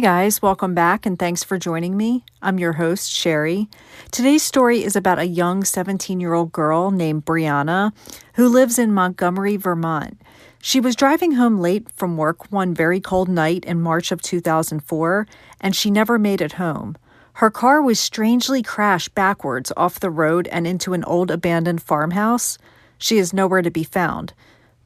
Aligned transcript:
Guys, 0.00 0.40
welcome 0.40 0.72
back 0.72 1.04
and 1.04 1.18
thanks 1.18 1.44
for 1.44 1.58
joining 1.58 1.94
me. 1.94 2.24
I'm 2.40 2.58
your 2.58 2.72
host, 2.72 3.10
Sherry. 3.10 3.68
Today's 4.10 4.42
story 4.42 4.82
is 4.82 4.96
about 4.96 5.18
a 5.18 5.26
young 5.26 5.62
17 5.62 6.20
year 6.20 6.32
old 6.32 6.52
girl 6.52 6.90
named 6.90 7.26
Brianna 7.26 7.92
who 8.34 8.48
lives 8.48 8.78
in 8.78 8.94
Montgomery, 8.94 9.58
Vermont. 9.58 10.18
She 10.62 10.80
was 10.80 10.96
driving 10.96 11.32
home 11.32 11.60
late 11.60 11.90
from 11.92 12.16
work 12.16 12.50
one 12.50 12.72
very 12.72 12.98
cold 12.98 13.28
night 13.28 13.66
in 13.66 13.82
March 13.82 14.10
of 14.10 14.22
2004 14.22 15.26
and 15.60 15.76
she 15.76 15.90
never 15.90 16.18
made 16.18 16.40
it 16.40 16.52
home. 16.52 16.96
Her 17.34 17.50
car 17.50 17.82
was 17.82 18.00
strangely 18.00 18.62
crashed 18.62 19.14
backwards 19.14 19.70
off 19.76 20.00
the 20.00 20.08
road 20.08 20.48
and 20.48 20.66
into 20.66 20.94
an 20.94 21.04
old 21.04 21.30
abandoned 21.30 21.82
farmhouse. 21.82 22.56
She 22.96 23.18
is 23.18 23.34
nowhere 23.34 23.60
to 23.60 23.70
be 23.70 23.84
found. 23.84 24.32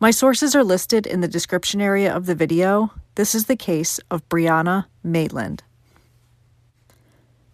My 0.00 0.10
sources 0.10 0.56
are 0.56 0.64
listed 0.64 1.06
in 1.06 1.20
the 1.20 1.28
description 1.28 1.80
area 1.80 2.12
of 2.12 2.26
the 2.26 2.34
video. 2.34 2.90
This 3.16 3.34
is 3.34 3.44
the 3.44 3.56
case 3.56 4.00
of 4.10 4.28
Brianna 4.28 4.86
Maitland. 5.04 5.62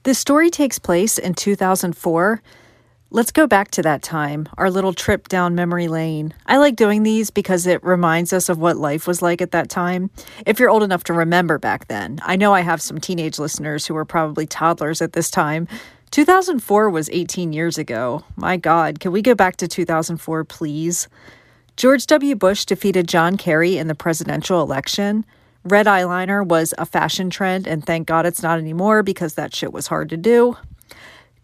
This 0.04 0.18
story 0.18 0.48
takes 0.48 0.78
place 0.78 1.18
in 1.18 1.34
2004. 1.34 2.40
Let's 3.10 3.30
go 3.30 3.46
back 3.46 3.70
to 3.72 3.82
that 3.82 4.02
time, 4.02 4.48
our 4.56 4.70
little 4.70 4.94
trip 4.94 5.28
down 5.28 5.54
memory 5.54 5.88
lane. 5.88 6.32
I 6.46 6.56
like 6.56 6.76
doing 6.76 7.02
these 7.02 7.28
because 7.28 7.66
it 7.66 7.84
reminds 7.84 8.32
us 8.32 8.48
of 8.48 8.56
what 8.56 8.78
life 8.78 9.06
was 9.06 9.20
like 9.20 9.42
at 9.42 9.50
that 9.50 9.68
time. 9.68 10.10
If 10.46 10.58
you're 10.58 10.70
old 10.70 10.82
enough 10.82 11.04
to 11.04 11.12
remember 11.12 11.58
back 11.58 11.88
then, 11.88 12.20
I 12.22 12.36
know 12.36 12.54
I 12.54 12.62
have 12.62 12.80
some 12.80 12.98
teenage 12.98 13.38
listeners 13.38 13.86
who 13.86 13.92
were 13.92 14.06
probably 14.06 14.46
toddlers 14.46 15.02
at 15.02 15.12
this 15.12 15.30
time. 15.30 15.68
2004 16.10 16.88
was 16.88 17.10
18 17.10 17.52
years 17.52 17.76
ago. 17.76 18.24
My 18.34 18.56
God, 18.56 18.98
can 18.98 19.12
we 19.12 19.20
go 19.20 19.34
back 19.34 19.56
to 19.56 19.68
2004, 19.68 20.44
please? 20.44 21.06
George 21.76 22.06
W. 22.06 22.34
Bush 22.34 22.64
defeated 22.64 23.06
John 23.06 23.36
Kerry 23.36 23.76
in 23.76 23.88
the 23.88 23.94
presidential 23.94 24.62
election. 24.62 25.26
Red 25.64 25.86
eyeliner 25.86 26.46
was 26.46 26.72
a 26.78 26.86
fashion 26.86 27.28
trend, 27.28 27.66
and 27.66 27.84
thank 27.84 28.06
God 28.06 28.24
it's 28.24 28.42
not 28.42 28.58
anymore 28.58 29.02
because 29.02 29.34
that 29.34 29.54
shit 29.54 29.72
was 29.72 29.88
hard 29.88 30.08
to 30.08 30.16
do. 30.16 30.56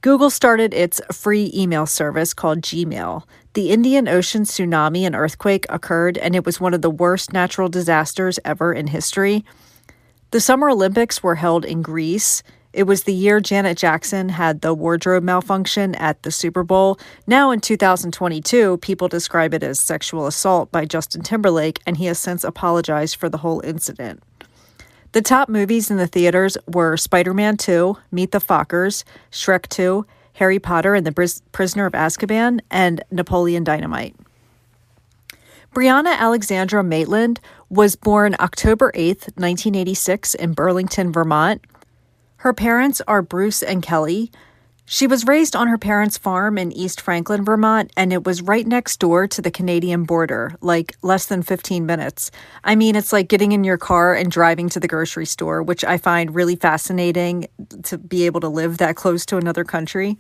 Google 0.01 0.31
started 0.31 0.73
its 0.73 1.01
free 1.13 1.51
email 1.55 1.85
service 1.85 2.33
called 2.33 2.63
Gmail. 2.63 3.25
The 3.55 3.71
Indian 3.71 4.09
Ocean 4.09 4.45
tsunami 4.45 5.03
and 5.03 5.15
earthquake 5.15 5.67
occurred, 5.69 6.17
and 6.19 6.35
it 6.35 6.47
was 6.47 6.61
one 6.61 6.75
of 6.75 6.83
the 6.83 6.91
worst 6.91 7.33
natural 7.33 7.69
disasters 7.69 8.39
ever 8.45 8.73
in 8.73 8.87
history. 8.87 9.45
The 10.31 10.41
Summer 10.41 10.71
Olympics 10.71 11.23
were 11.23 11.37
held 11.37 11.65
in 11.65 11.83
Greece. 11.83 12.43
It 12.77 12.87
was 12.87 13.05
the 13.05 13.15
year 13.15 13.41
Janet 13.41 13.79
Jackson 13.79 14.29
had 14.29 14.61
the 14.61 14.75
wardrobe 14.75 15.25
malfunction 15.25 15.95
at 15.95 16.23
the 16.25 16.31
Super 16.31 16.63
Bowl. 16.63 16.99
Now 17.27 17.51
in 17.51 17.63
2022, 17.63 18.77
people 18.77 19.09
describe 19.09 19.55
it 19.55 19.63
as 19.63 19.81
sexual 19.81 20.27
assault 20.27 20.71
by 20.71 20.85
Justin 20.85 21.23
Timberlake, 21.23 21.81
and 21.87 21.97
he 21.97 22.05
has 22.05 22.19
since 22.19 22.45
apologized 22.45 23.17
for 23.17 23.31
the 23.31 23.39
whole 23.39 23.63
incident. 23.65 24.23
The 25.13 25.23
top 25.23 25.49
movies 25.49 25.91
in 25.91 25.97
the 25.97 26.07
theaters 26.07 26.59
were 26.67 26.99
Spider 26.99 27.33
Man 27.33 27.57
2, 27.57 27.97
Meet 28.11 28.33
the 28.33 28.41
Fockers, 28.41 29.05
Shrek 29.33 29.69
2, 29.69 30.05
Harry 30.35 30.59
Potter 30.59 30.95
and 30.95 31.07
the 31.07 31.13
Bris- 31.13 31.41
Prisoner 31.53 31.87
of 31.87 31.95
Azkaban, 31.95 32.61
and 32.71 33.03
Napoleon 33.11 33.65
Dynamite. 33.65 34.15
Brianna 35.75 36.15
Alexandra 36.19 36.85
Maitland 36.85 37.41
was 37.71 37.97
born 37.97 38.37
October 38.39 38.91
8, 38.93 39.29
1986, 39.37 40.35
in 40.35 40.53
Burlington, 40.53 41.11
Vermont. 41.11 41.63
Her 42.39 42.53
parents 42.53 43.01
are 43.09 43.23
Bruce 43.23 43.63
and 43.63 43.83
Kelly. 43.83 44.31
She 44.85 45.09
was 45.09 45.27
raised 45.27 45.57
on 45.57 45.67
her 45.67 45.79
parents' 45.79 46.17
farm 46.17 46.59
in 46.59 46.71
East 46.71 47.01
Franklin, 47.01 47.45
Vermont, 47.45 47.91
and 47.97 48.13
it 48.13 48.25
was 48.25 48.41
right 48.41 48.65
next 48.65 49.01
door 49.01 49.27
to 49.27 49.43
the 49.43 49.51
Canadian 49.51 50.05
border, 50.05 50.55
like 50.61 50.97
less 51.03 51.27
than 51.27 51.43
15 51.43 51.85
minutes. 51.85 52.31
I 52.63 52.77
mean, 52.77 52.95
it's 52.95 53.13
like 53.13 53.29
getting 53.29 53.51
in 53.51 53.65
your 53.65 53.79
car 53.79 54.15
and 54.15 54.31
driving 54.31 54.69
to 54.69 54.79
the 54.79 54.87
grocery 54.87 55.27
store, 55.27 55.61
which 55.61 55.83
I 55.83 55.99
find 55.99 56.37
really 56.37 56.55
fascinating 56.55 57.49
to 57.83 57.99
be 57.99 58.27
able 58.27 58.41
to 58.41 58.49
live 58.49 58.79
that 58.79 58.95
close 58.95 59.27
to 59.27 59.39
another 59.39 59.65
country. 59.65 60.19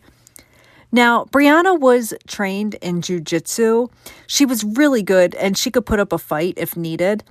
Now, 0.90 1.26
Brianna 1.26 1.78
was 1.78 2.14
trained 2.26 2.74
in 2.76 3.02
jujitsu. 3.02 3.90
She 4.26 4.46
was 4.46 4.64
really 4.64 5.02
good 5.02 5.34
and 5.36 5.56
she 5.56 5.70
could 5.70 5.86
put 5.86 6.00
up 6.00 6.12
a 6.12 6.18
fight 6.18 6.54
if 6.56 6.76
needed. 6.76 7.22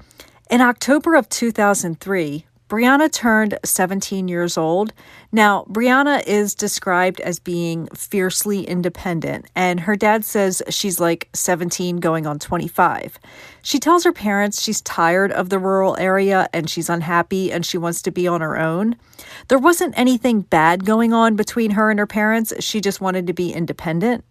In 0.49 0.61
October 0.61 1.15
of 1.15 1.27
2003, 1.27 2.45
Brianna 2.67 3.11
turned 3.11 3.59
17 3.63 4.27
years 4.27 4.57
old. 4.57 4.91
Now, 5.31 5.65
Brianna 5.69 6.25
is 6.25 6.55
described 6.55 7.21
as 7.21 7.37
being 7.37 7.87
fiercely 7.93 8.63
independent, 8.63 9.45
and 9.55 9.81
her 9.81 9.95
dad 9.95 10.25
says 10.25 10.63
she's 10.69 10.99
like 10.99 11.29
17 11.33 11.97
going 11.97 12.25
on 12.25 12.39
25. 12.39 13.19
She 13.61 13.79
tells 13.79 14.03
her 14.03 14.11
parents 14.11 14.63
she's 14.63 14.81
tired 14.81 15.31
of 15.31 15.49
the 15.49 15.59
rural 15.59 15.95
area 15.97 16.49
and 16.53 16.67
she's 16.69 16.89
unhappy 16.89 17.51
and 17.51 17.63
she 17.65 17.77
wants 17.77 18.01
to 18.03 18.11
be 18.11 18.27
on 18.27 18.41
her 18.41 18.59
own. 18.59 18.95
There 19.47 19.59
wasn't 19.59 19.97
anything 19.97 20.41
bad 20.41 20.85
going 20.85 21.13
on 21.13 21.35
between 21.35 21.71
her 21.71 21.91
and 21.91 21.99
her 21.99 22.07
parents, 22.07 22.51
she 22.63 22.81
just 22.81 22.99
wanted 22.99 23.27
to 23.27 23.33
be 23.33 23.53
independent. 23.53 24.23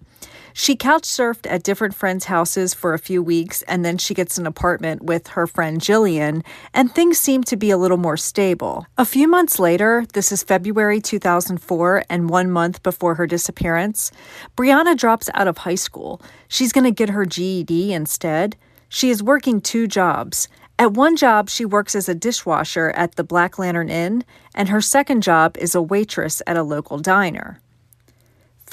She 0.57 0.77
couch 0.77 1.03
surfed 1.03 1.51
at 1.51 1.65
different 1.65 1.97
friends' 1.97 2.27
houses 2.27 2.75
for 2.75 2.95
a 2.95 2.99
few 2.99 3.21
weeks, 3.21 3.63
and 3.63 3.85
then 3.85 3.99
she 3.99 4.15
gets 4.15 4.39
an 4.39 4.47
apartment 4.47 5.03
with 5.03 5.27
her 5.35 5.49
friend 5.49 5.81
Jillian, 5.81 6.45
and 6.73 6.95
things 6.95 7.19
seem 7.19 7.43
to 7.45 7.57
be 7.57 7.73
a 7.73 7.77
little 7.77 7.97
more 7.97 8.17
stable. 8.17 8.87
A 8.97 9.05
few 9.05 9.27
months 9.27 9.59
later, 9.59 10.07
this 10.13 10.31
is 10.31 10.45
February 10.45 11.01
2004, 11.01 12.05
and 12.09 12.31
one 12.31 12.53
month 12.53 12.85
before 12.85 13.17
her 13.17 13.27
disappearance, 13.27 14.13
Brianna 14.57 14.97
drops 14.97 15.29
out 15.35 15.49
of 15.49 15.59
high 15.59 15.75
school. 15.75 16.23
She's 16.47 16.73
going 16.73 16.85
to 16.85 16.93
get 16.93 17.11
her 17.11 17.27
GED 17.27 17.93
instead. 17.93 18.55
She 18.89 19.11
is 19.11 19.25
working 19.25 19.61
two 19.61 19.89
jobs. 19.89 20.47
At 20.79 20.93
one 20.93 21.17
job, 21.17 21.51
she 21.51 21.65
works 21.65 21.97
as 21.97 22.09
a 22.09 22.15
dishwasher 22.15 22.91
at 22.91 23.17
the 23.17 23.25
Black 23.25 23.59
Lantern 23.59 23.89
Inn, 23.89 24.25
and 24.55 24.69
her 24.69 24.81
second 24.81 25.25
job 25.25 25.57
is 25.57 25.75
a 25.75 25.83
waitress 25.83 26.43
at 26.47 26.57
a 26.57 26.63
local 26.63 27.01
diner. 27.01 27.61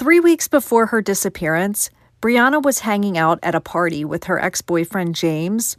Three 0.01 0.19
weeks 0.19 0.47
before 0.47 0.87
her 0.87 0.99
disappearance, 0.99 1.91
Brianna 2.23 2.59
was 2.59 2.79
hanging 2.79 3.19
out 3.19 3.37
at 3.43 3.53
a 3.53 3.61
party 3.61 4.03
with 4.03 4.23
her 4.23 4.39
ex 4.39 4.59
boyfriend 4.59 5.13
James. 5.13 5.77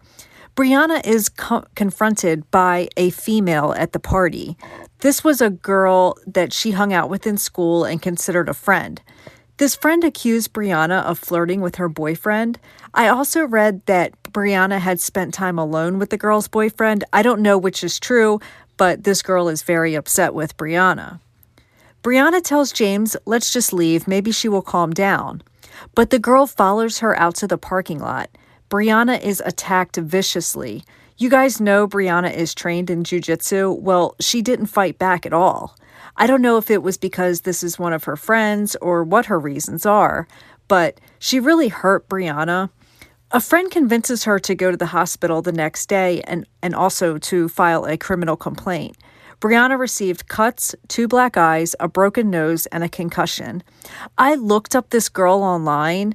Brianna 0.54 1.04
is 1.04 1.28
co- 1.28 1.64
confronted 1.74 2.48
by 2.52 2.86
a 2.96 3.10
female 3.10 3.74
at 3.76 3.90
the 3.90 3.98
party. 3.98 4.56
This 5.00 5.24
was 5.24 5.40
a 5.40 5.50
girl 5.50 6.16
that 6.24 6.52
she 6.52 6.70
hung 6.70 6.92
out 6.92 7.10
with 7.10 7.26
in 7.26 7.36
school 7.36 7.82
and 7.82 8.00
considered 8.00 8.48
a 8.48 8.54
friend. 8.54 9.02
This 9.56 9.74
friend 9.74 10.04
accused 10.04 10.52
Brianna 10.52 11.02
of 11.02 11.18
flirting 11.18 11.60
with 11.60 11.74
her 11.74 11.88
boyfriend. 11.88 12.60
I 12.94 13.08
also 13.08 13.44
read 13.44 13.84
that 13.86 14.12
Brianna 14.30 14.78
had 14.78 15.00
spent 15.00 15.34
time 15.34 15.58
alone 15.58 15.98
with 15.98 16.10
the 16.10 16.16
girl's 16.16 16.46
boyfriend. 16.46 17.02
I 17.12 17.22
don't 17.22 17.42
know 17.42 17.58
which 17.58 17.82
is 17.82 17.98
true, 17.98 18.38
but 18.76 19.02
this 19.02 19.20
girl 19.20 19.48
is 19.48 19.62
very 19.62 19.96
upset 19.96 20.32
with 20.32 20.56
Brianna. 20.56 21.18
Brianna 22.02 22.42
tells 22.42 22.72
James, 22.72 23.16
let's 23.26 23.52
just 23.52 23.72
leave, 23.72 24.08
maybe 24.08 24.32
she 24.32 24.48
will 24.48 24.62
calm 24.62 24.90
down. 24.92 25.40
But 25.94 26.10
the 26.10 26.18
girl 26.18 26.48
follows 26.48 26.98
her 26.98 27.16
out 27.18 27.36
to 27.36 27.46
the 27.46 27.56
parking 27.56 28.00
lot. 28.00 28.28
Brianna 28.68 29.22
is 29.22 29.40
attacked 29.46 29.96
viciously. 29.96 30.82
You 31.16 31.30
guys 31.30 31.60
know 31.60 31.86
Brianna 31.86 32.34
is 32.34 32.54
trained 32.54 32.90
in 32.90 33.04
jujitsu. 33.04 33.78
Well, 33.78 34.16
she 34.18 34.42
didn't 34.42 34.66
fight 34.66 34.98
back 34.98 35.24
at 35.24 35.32
all. 35.32 35.76
I 36.16 36.26
don't 36.26 36.42
know 36.42 36.56
if 36.56 36.70
it 36.70 36.82
was 36.82 36.96
because 36.96 37.42
this 37.42 37.62
is 37.62 37.78
one 37.78 37.92
of 37.92 38.04
her 38.04 38.16
friends 38.16 38.74
or 38.82 39.04
what 39.04 39.26
her 39.26 39.38
reasons 39.38 39.86
are, 39.86 40.26
but 40.66 41.00
she 41.20 41.38
really 41.38 41.68
hurt 41.68 42.08
Brianna. 42.08 42.70
A 43.30 43.40
friend 43.40 43.70
convinces 43.70 44.24
her 44.24 44.40
to 44.40 44.54
go 44.56 44.72
to 44.72 44.76
the 44.76 44.86
hospital 44.86 45.40
the 45.40 45.52
next 45.52 45.88
day 45.88 46.20
and, 46.22 46.46
and 46.62 46.74
also 46.74 47.16
to 47.18 47.48
file 47.48 47.84
a 47.84 47.96
criminal 47.96 48.36
complaint. 48.36 48.96
Brianna 49.42 49.76
received 49.76 50.28
cuts, 50.28 50.72
two 50.86 51.08
black 51.08 51.36
eyes, 51.36 51.74
a 51.80 51.88
broken 51.88 52.30
nose, 52.30 52.66
and 52.66 52.84
a 52.84 52.88
concussion. 52.88 53.64
I 54.16 54.36
looked 54.36 54.76
up 54.76 54.90
this 54.90 55.08
girl 55.08 55.42
online 55.42 56.14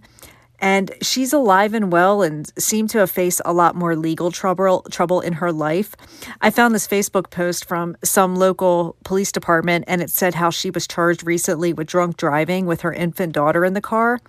and 0.59 0.92
she's 1.01 1.33
alive 1.33 1.74
and 1.74 1.92
well 1.92 2.21
and 2.21 2.51
seemed 2.57 2.89
to 2.92 3.00
have 3.00 3.12
faced 3.12 3.42
a 3.45 3.54
lot 3.54 3.75
more 3.75 3.95
legal 3.95 4.31
trouble 4.31 4.83
trouble 4.89 5.21
in 5.21 5.33
her 5.33 5.51
life. 5.51 5.95
I 6.42 6.50
found 6.50 6.74
this 6.74 6.88
Facebook 6.88 7.30
post 7.30 7.65
from 7.65 7.95
some 8.04 8.36
local 8.36 8.95
police 9.04 9.31
department 9.31 9.86
and 9.88 10.01
it 10.01 10.09
said 10.09 10.36
how 10.36 10.50
she 10.50 10.69
was 10.69 10.88
charged 10.88 11.25
recently 11.25 11.74
with 11.74 11.88
drunk 11.88 12.18
driving 12.18 12.65
with 12.65 12.81
her 12.81 12.94
infant 12.94 13.33
daughter 13.33 13.63
in 13.63 13.74
the 13.74 13.81
car. 13.81 14.19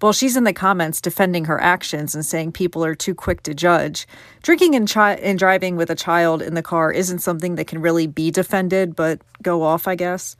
Well, 0.00 0.12
she's 0.12 0.36
in 0.36 0.44
the 0.44 0.52
comments 0.52 1.00
defending 1.00 1.46
her 1.46 1.60
actions 1.60 2.14
and 2.14 2.24
saying 2.24 2.52
people 2.52 2.84
are 2.84 2.94
too 2.94 3.14
quick 3.14 3.42
to 3.44 3.54
judge. 3.54 4.06
Drinking 4.42 4.74
and, 4.74 4.88
chi- 4.88 5.14
and 5.14 5.38
driving 5.38 5.76
with 5.76 5.90
a 5.90 5.96
child 5.96 6.40
in 6.40 6.54
the 6.54 6.62
car 6.62 6.92
isn't 6.92 7.18
something 7.18 7.56
that 7.56 7.66
can 7.66 7.80
really 7.80 8.06
be 8.06 8.30
defended, 8.30 8.94
but 8.94 9.20
go 9.42 9.62
off, 9.62 9.88
I 9.88 9.96
guess. 9.96 10.36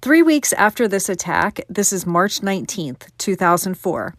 Three 0.00 0.22
weeks 0.22 0.52
after 0.52 0.86
this 0.86 1.08
attack, 1.08 1.60
this 1.68 1.92
is 1.92 2.06
March 2.06 2.40
19th, 2.40 3.08
2004, 3.18 4.14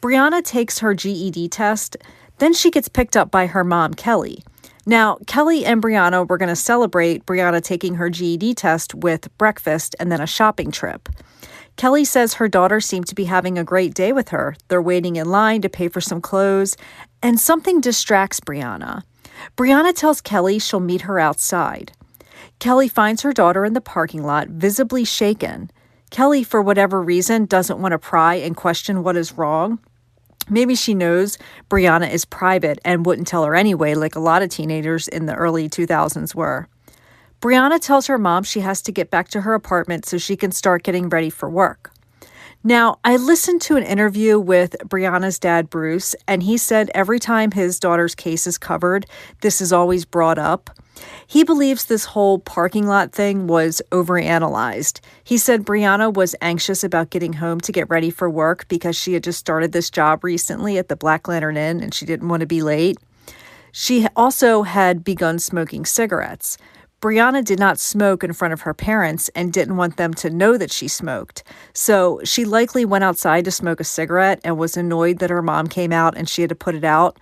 Brianna 0.00 0.44
takes 0.44 0.78
her 0.78 0.94
GED 0.94 1.48
test. 1.48 1.96
Then 2.38 2.52
she 2.52 2.70
gets 2.70 2.88
picked 2.88 3.16
up 3.16 3.32
by 3.32 3.46
her 3.46 3.64
mom, 3.64 3.94
Kelly. 3.94 4.44
Now, 4.86 5.18
Kelly 5.26 5.64
and 5.64 5.82
Brianna 5.82 6.28
were 6.28 6.38
going 6.38 6.50
to 6.50 6.56
celebrate 6.56 7.26
Brianna 7.26 7.60
taking 7.60 7.96
her 7.96 8.10
GED 8.10 8.54
test 8.54 8.94
with 8.94 9.36
breakfast 9.36 9.96
and 9.98 10.12
then 10.12 10.20
a 10.20 10.26
shopping 10.26 10.70
trip. 10.70 11.08
Kelly 11.74 12.04
says 12.04 12.34
her 12.34 12.46
daughter 12.46 12.80
seemed 12.80 13.08
to 13.08 13.16
be 13.16 13.24
having 13.24 13.58
a 13.58 13.64
great 13.64 13.92
day 13.92 14.12
with 14.12 14.28
her. 14.28 14.54
They're 14.68 14.80
waiting 14.80 15.16
in 15.16 15.28
line 15.28 15.62
to 15.62 15.68
pay 15.68 15.88
for 15.88 16.00
some 16.00 16.20
clothes, 16.20 16.76
and 17.24 17.40
something 17.40 17.80
distracts 17.80 18.38
Brianna. 18.38 19.02
Brianna 19.56 19.92
tells 19.96 20.20
Kelly 20.20 20.60
she'll 20.60 20.78
meet 20.78 21.02
her 21.02 21.18
outside. 21.18 21.90
Kelly 22.58 22.88
finds 22.88 23.22
her 23.22 23.32
daughter 23.32 23.64
in 23.64 23.72
the 23.72 23.80
parking 23.80 24.22
lot, 24.22 24.48
visibly 24.48 25.04
shaken. 25.04 25.70
Kelly, 26.10 26.44
for 26.44 26.62
whatever 26.62 27.02
reason, 27.02 27.46
doesn't 27.46 27.80
want 27.80 27.92
to 27.92 27.98
pry 27.98 28.34
and 28.34 28.56
question 28.56 29.02
what 29.02 29.16
is 29.16 29.32
wrong. 29.32 29.78
Maybe 30.48 30.74
she 30.74 30.94
knows 30.94 31.38
Brianna 31.70 32.10
is 32.12 32.24
private 32.24 32.78
and 32.84 33.06
wouldn't 33.06 33.26
tell 33.26 33.44
her 33.44 33.54
anyway, 33.54 33.94
like 33.94 34.14
a 34.14 34.20
lot 34.20 34.42
of 34.42 34.50
teenagers 34.50 35.08
in 35.08 35.26
the 35.26 35.34
early 35.34 35.68
2000s 35.68 36.34
were. 36.34 36.68
Brianna 37.40 37.80
tells 37.80 38.06
her 38.06 38.18
mom 38.18 38.42
she 38.42 38.60
has 38.60 38.82
to 38.82 38.92
get 38.92 39.10
back 39.10 39.28
to 39.28 39.42
her 39.42 39.54
apartment 39.54 40.06
so 40.06 40.18
she 40.18 40.36
can 40.36 40.52
start 40.52 40.82
getting 40.82 41.08
ready 41.08 41.30
for 41.30 41.48
work. 41.48 41.93
Now, 42.66 42.98
I 43.04 43.18
listened 43.18 43.60
to 43.62 43.76
an 43.76 43.82
interview 43.82 44.40
with 44.40 44.74
Brianna's 44.86 45.38
dad, 45.38 45.68
Bruce, 45.68 46.16
and 46.26 46.42
he 46.42 46.56
said 46.56 46.90
every 46.94 47.18
time 47.20 47.50
his 47.50 47.78
daughter's 47.78 48.14
case 48.14 48.46
is 48.46 48.56
covered, 48.56 49.04
this 49.42 49.60
is 49.60 49.70
always 49.70 50.06
brought 50.06 50.38
up. 50.38 50.70
He 51.26 51.44
believes 51.44 51.84
this 51.84 52.06
whole 52.06 52.38
parking 52.38 52.86
lot 52.86 53.12
thing 53.12 53.48
was 53.48 53.82
overanalyzed. 53.90 55.00
He 55.22 55.36
said 55.36 55.66
Brianna 55.66 56.14
was 56.14 56.34
anxious 56.40 56.82
about 56.82 57.10
getting 57.10 57.34
home 57.34 57.60
to 57.60 57.72
get 57.72 57.90
ready 57.90 58.08
for 58.08 58.30
work 58.30 58.66
because 58.68 58.96
she 58.96 59.12
had 59.12 59.24
just 59.24 59.40
started 59.40 59.72
this 59.72 59.90
job 59.90 60.24
recently 60.24 60.78
at 60.78 60.88
the 60.88 60.96
Black 60.96 61.28
Lantern 61.28 61.58
Inn 61.58 61.82
and 61.82 61.92
she 61.92 62.06
didn't 62.06 62.28
want 62.30 62.40
to 62.40 62.46
be 62.46 62.62
late. 62.62 62.96
She 63.72 64.06
also 64.16 64.62
had 64.62 65.04
begun 65.04 65.38
smoking 65.38 65.84
cigarettes. 65.84 66.56
Brianna 67.04 67.44
did 67.44 67.58
not 67.58 67.78
smoke 67.78 68.24
in 68.24 68.32
front 68.32 68.54
of 68.54 68.62
her 68.62 68.72
parents 68.72 69.28
and 69.34 69.52
didn't 69.52 69.76
want 69.76 69.98
them 69.98 70.14
to 70.14 70.30
know 70.30 70.56
that 70.56 70.72
she 70.72 70.88
smoked. 70.88 71.44
So 71.74 72.22
she 72.24 72.46
likely 72.46 72.86
went 72.86 73.04
outside 73.04 73.44
to 73.44 73.50
smoke 73.50 73.78
a 73.78 73.84
cigarette 73.84 74.40
and 74.42 74.56
was 74.56 74.74
annoyed 74.74 75.18
that 75.18 75.28
her 75.28 75.42
mom 75.42 75.66
came 75.66 75.92
out 75.92 76.16
and 76.16 76.26
she 76.26 76.40
had 76.40 76.48
to 76.48 76.54
put 76.54 76.74
it 76.74 76.82
out. 76.82 77.18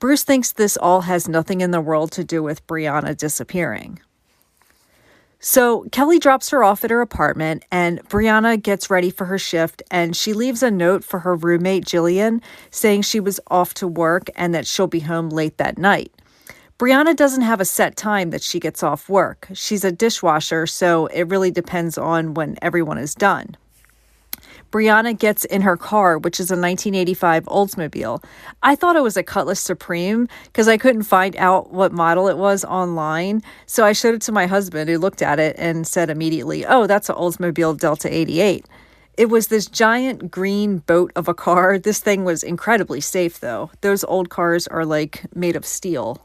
Bruce 0.00 0.24
thinks 0.24 0.50
this 0.50 0.76
all 0.76 1.02
has 1.02 1.28
nothing 1.28 1.60
in 1.60 1.70
the 1.70 1.80
world 1.80 2.10
to 2.10 2.24
do 2.24 2.42
with 2.42 2.66
Brianna 2.66 3.16
disappearing. 3.16 4.00
So 5.38 5.86
Kelly 5.92 6.18
drops 6.18 6.50
her 6.50 6.64
off 6.64 6.82
at 6.82 6.90
her 6.90 7.00
apartment, 7.00 7.64
and 7.70 8.00
Brianna 8.08 8.60
gets 8.60 8.90
ready 8.90 9.10
for 9.10 9.26
her 9.26 9.38
shift. 9.38 9.84
And 9.88 10.16
she 10.16 10.32
leaves 10.32 10.64
a 10.64 10.70
note 10.70 11.04
for 11.04 11.20
her 11.20 11.36
roommate, 11.36 11.84
Jillian, 11.84 12.42
saying 12.72 13.02
she 13.02 13.20
was 13.20 13.38
off 13.46 13.72
to 13.74 13.86
work 13.86 14.30
and 14.34 14.52
that 14.52 14.66
she'll 14.66 14.88
be 14.88 15.00
home 15.00 15.28
late 15.30 15.58
that 15.58 15.78
night. 15.78 16.12
Brianna 16.82 17.14
doesn't 17.14 17.42
have 17.42 17.60
a 17.60 17.64
set 17.64 17.94
time 17.94 18.30
that 18.30 18.42
she 18.42 18.58
gets 18.58 18.82
off 18.82 19.08
work. 19.08 19.46
She's 19.54 19.84
a 19.84 19.92
dishwasher, 19.92 20.66
so 20.66 21.06
it 21.06 21.28
really 21.28 21.52
depends 21.52 21.96
on 21.96 22.34
when 22.34 22.58
everyone 22.60 22.98
is 22.98 23.14
done. 23.14 23.56
Brianna 24.72 25.16
gets 25.16 25.44
in 25.44 25.62
her 25.62 25.76
car, 25.76 26.18
which 26.18 26.40
is 26.40 26.50
a 26.50 26.58
1985 26.58 27.44
Oldsmobile. 27.44 28.24
I 28.64 28.74
thought 28.74 28.96
it 28.96 29.02
was 29.04 29.16
a 29.16 29.22
Cutlass 29.22 29.60
Supreme 29.60 30.26
because 30.46 30.66
I 30.66 30.76
couldn't 30.76 31.04
find 31.04 31.36
out 31.36 31.72
what 31.72 31.92
model 31.92 32.26
it 32.26 32.36
was 32.36 32.64
online. 32.64 33.44
So 33.66 33.84
I 33.84 33.92
showed 33.92 34.16
it 34.16 34.22
to 34.22 34.32
my 34.32 34.46
husband, 34.46 34.90
who 34.90 34.98
looked 34.98 35.22
at 35.22 35.38
it 35.38 35.54
and 35.60 35.86
said 35.86 36.10
immediately, 36.10 36.66
Oh, 36.66 36.88
that's 36.88 37.08
an 37.08 37.14
Oldsmobile 37.14 37.78
Delta 37.78 38.12
88. 38.12 38.66
It 39.16 39.26
was 39.26 39.46
this 39.46 39.66
giant 39.66 40.32
green 40.32 40.78
boat 40.78 41.12
of 41.14 41.28
a 41.28 41.34
car. 41.34 41.78
This 41.78 42.00
thing 42.00 42.24
was 42.24 42.42
incredibly 42.42 43.00
safe, 43.00 43.38
though. 43.38 43.70
Those 43.82 44.02
old 44.02 44.30
cars 44.30 44.66
are 44.66 44.84
like 44.84 45.22
made 45.32 45.54
of 45.54 45.64
steel. 45.64 46.20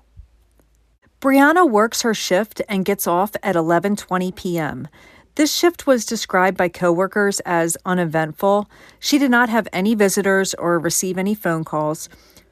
Brianna 1.19 1.68
works 1.68 2.04
her 2.04 2.14
shift 2.14 2.62
and 2.69 2.86
gets 2.86 3.08
off 3.08 3.31
at 3.42 3.56
11:20 3.56 4.36
p.m. 4.36 4.88
This 5.34 5.52
shift 5.52 5.88
was 5.88 6.06
described 6.06 6.58
by 6.58 6.69
coworkers 6.69 7.40
as 7.40 7.75
uneventful. 7.86 8.69
She 9.00 9.18
did 9.18 9.31
not 9.31 9.50
have 9.50 9.68
any 9.74 9.96
visitors 9.96 10.54
or 10.54 10.78
receive 10.78 11.18
any 11.18 11.34
phone 11.34 11.64
calls. 11.64 12.08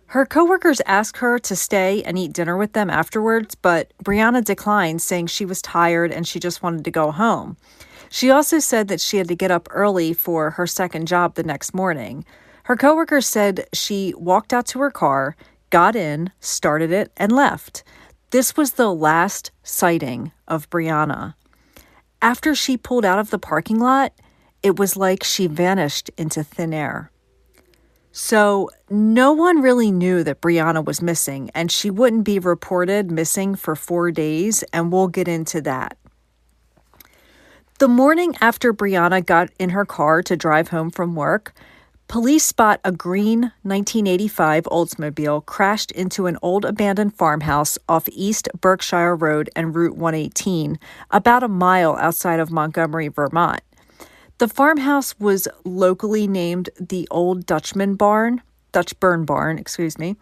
Her 0.08 0.26
coworkers 0.26 0.82
asked 0.88 1.18
her 1.18 1.38
to 1.38 1.56
stay 1.56 2.02
and 2.04 2.18
eat 2.18 2.34
dinner 2.34 2.58
with 2.58 2.74
them 2.74 2.90
afterwards, 2.90 3.54
but 3.54 3.94
Brianna 4.04 4.44
declined, 4.44 5.02
saying 5.02 5.28
she 5.28 5.46
was 5.46 5.62
tired 5.62 6.12
and 6.12 6.28
she 6.28 6.40
just 6.40 6.64
wanted 6.64 6.86
to 6.86 6.92
go 6.92 7.12
home. 7.12 7.58
She 8.10 8.32
also 8.32 8.58
said 8.58 8.88
that 8.88 9.02
she 9.02 9.18
had 9.18 9.28
to 9.28 9.36
get 9.36 9.52
up 9.52 9.68
early 9.70 10.12
for 10.12 10.52
her 10.52 10.66
second 10.66 11.08
job 11.08 11.36
the 11.36 11.44
next 11.44 11.76
morning. 11.76 12.26
Her 12.64 12.76
coworkers 12.76 13.28
said 13.28 13.68
she 13.74 14.16
walked 14.18 14.54
out 14.54 14.66
to 14.68 14.80
her 14.80 14.92
car, 14.92 15.36
got 15.70 15.96
in, 15.96 16.32
started 16.40 16.92
it, 16.92 17.12
and 17.18 17.32
left. 17.32 17.84
This 18.32 18.58
was 18.58 18.74
the 18.74 18.94
last 18.94 19.52
sighting 19.64 20.32
of 20.48 20.70
Brianna. 20.70 21.36
After 22.22 22.56
she 22.56 22.76
pulled 22.76 23.06
out 23.06 23.20
of 23.20 23.30
the 23.30 23.40
parking 23.40 23.80
lot, 23.80 24.14
it 24.64 24.78
was 24.80 24.98
like 24.98 25.24
she 25.24 25.48
vanished 25.48 26.10
into 26.18 26.44
thin 26.44 26.74
air. 26.74 27.12
So, 28.12 28.70
no 28.90 29.34
one 29.34 29.62
really 29.62 29.92
knew 29.92 30.24
that 30.24 30.42
Brianna 30.42 30.84
was 30.84 31.02
missing, 31.02 31.52
and 31.54 31.72
she 31.72 31.92
wouldn't 31.92 32.24
be 32.24 32.40
reported 32.40 33.12
missing 33.12 33.56
for 33.56 33.76
four 33.76 34.10
days, 34.10 34.64
and 34.72 34.92
we'll 34.92 35.10
get 35.10 35.28
into 35.28 35.62
that. 35.62 35.98
The 37.78 37.90
morning 37.90 38.36
after 38.40 38.74
Brianna 38.74 39.24
got 39.26 39.50
in 39.60 39.72
her 39.72 39.86
car 39.86 40.24
to 40.24 40.38
drive 40.38 40.70
home 40.70 40.92
from 40.92 41.14
work, 41.14 41.54
Police 42.08 42.46
spot 42.46 42.80
a 42.84 42.92
green 42.92 43.52
1985 43.64 44.66
Oldsmobile 44.66 45.46
crashed 45.46 45.92
into 45.92 46.28
an 46.28 46.38
old 46.42 46.64
abandoned 46.64 47.16
farmhouse 47.16 47.80
off 47.90 48.08
East 48.10 48.48
Berkshire 48.62 49.16
Road 49.16 49.50
and 49.56 49.76
Route 49.76 49.98
118, 49.98 50.80
about 51.10 51.44
a 51.44 51.48
mile 51.48 51.96
outside 51.98 52.40
of 52.40 52.52
Montgomery, 52.52 53.08
Vermont. 53.08 53.62
The 54.38 54.48
farmhouse 54.48 55.20
was 55.20 55.48
locally 55.64 56.28
named 56.28 56.70
the 56.80 57.08
Old 57.10 57.46
Dutchman 57.46 57.96
Barn, 57.96 58.42
Dutch 58.72 58.98
Burn 59.00 59.26
Barn, 59.26 59.58
excuse 59.58 59.98
me, 59.98 60.16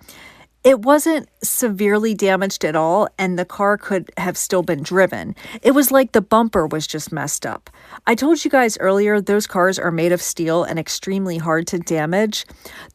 it 0.64 0.82
wasn't 0.82 1.28
severely 1.44 2.14
damaged 2.14 2.64
at 2.64 2.76
all, 2.76 3.10
and 3.18 3.38
the 3.38 3.46
car 3.46 3.78
could 3.78 4.10
have 4.18 4.38
still 4.38 4.64
been 4.64 4.82
driven. 4.82 5.36
It 5.62 5.72
was 5.72 5.92
like 5.92 6.14
the 6.14 6.22
bumper 6.22 6.66
was 6.66 6.88
just 6.88 7.12
messed 7.12 7.46
up. 7.46 7.70
I 8.08 8.16
told 8.16 8.46
you 8.46 8.50
guys 8.50 8.78
earlier, 8.80 9.20
those 9.20 9.46
cars 9.46 9.78
are 9.78 9.92
made 9.92 10.14
of 10.14 10.22
steel 10.22 10.64
and 10.64 10.80
extremely 10.80 11.38
hard 11.38 11.68
to 11.68 11.80
damage. 11.80 12.46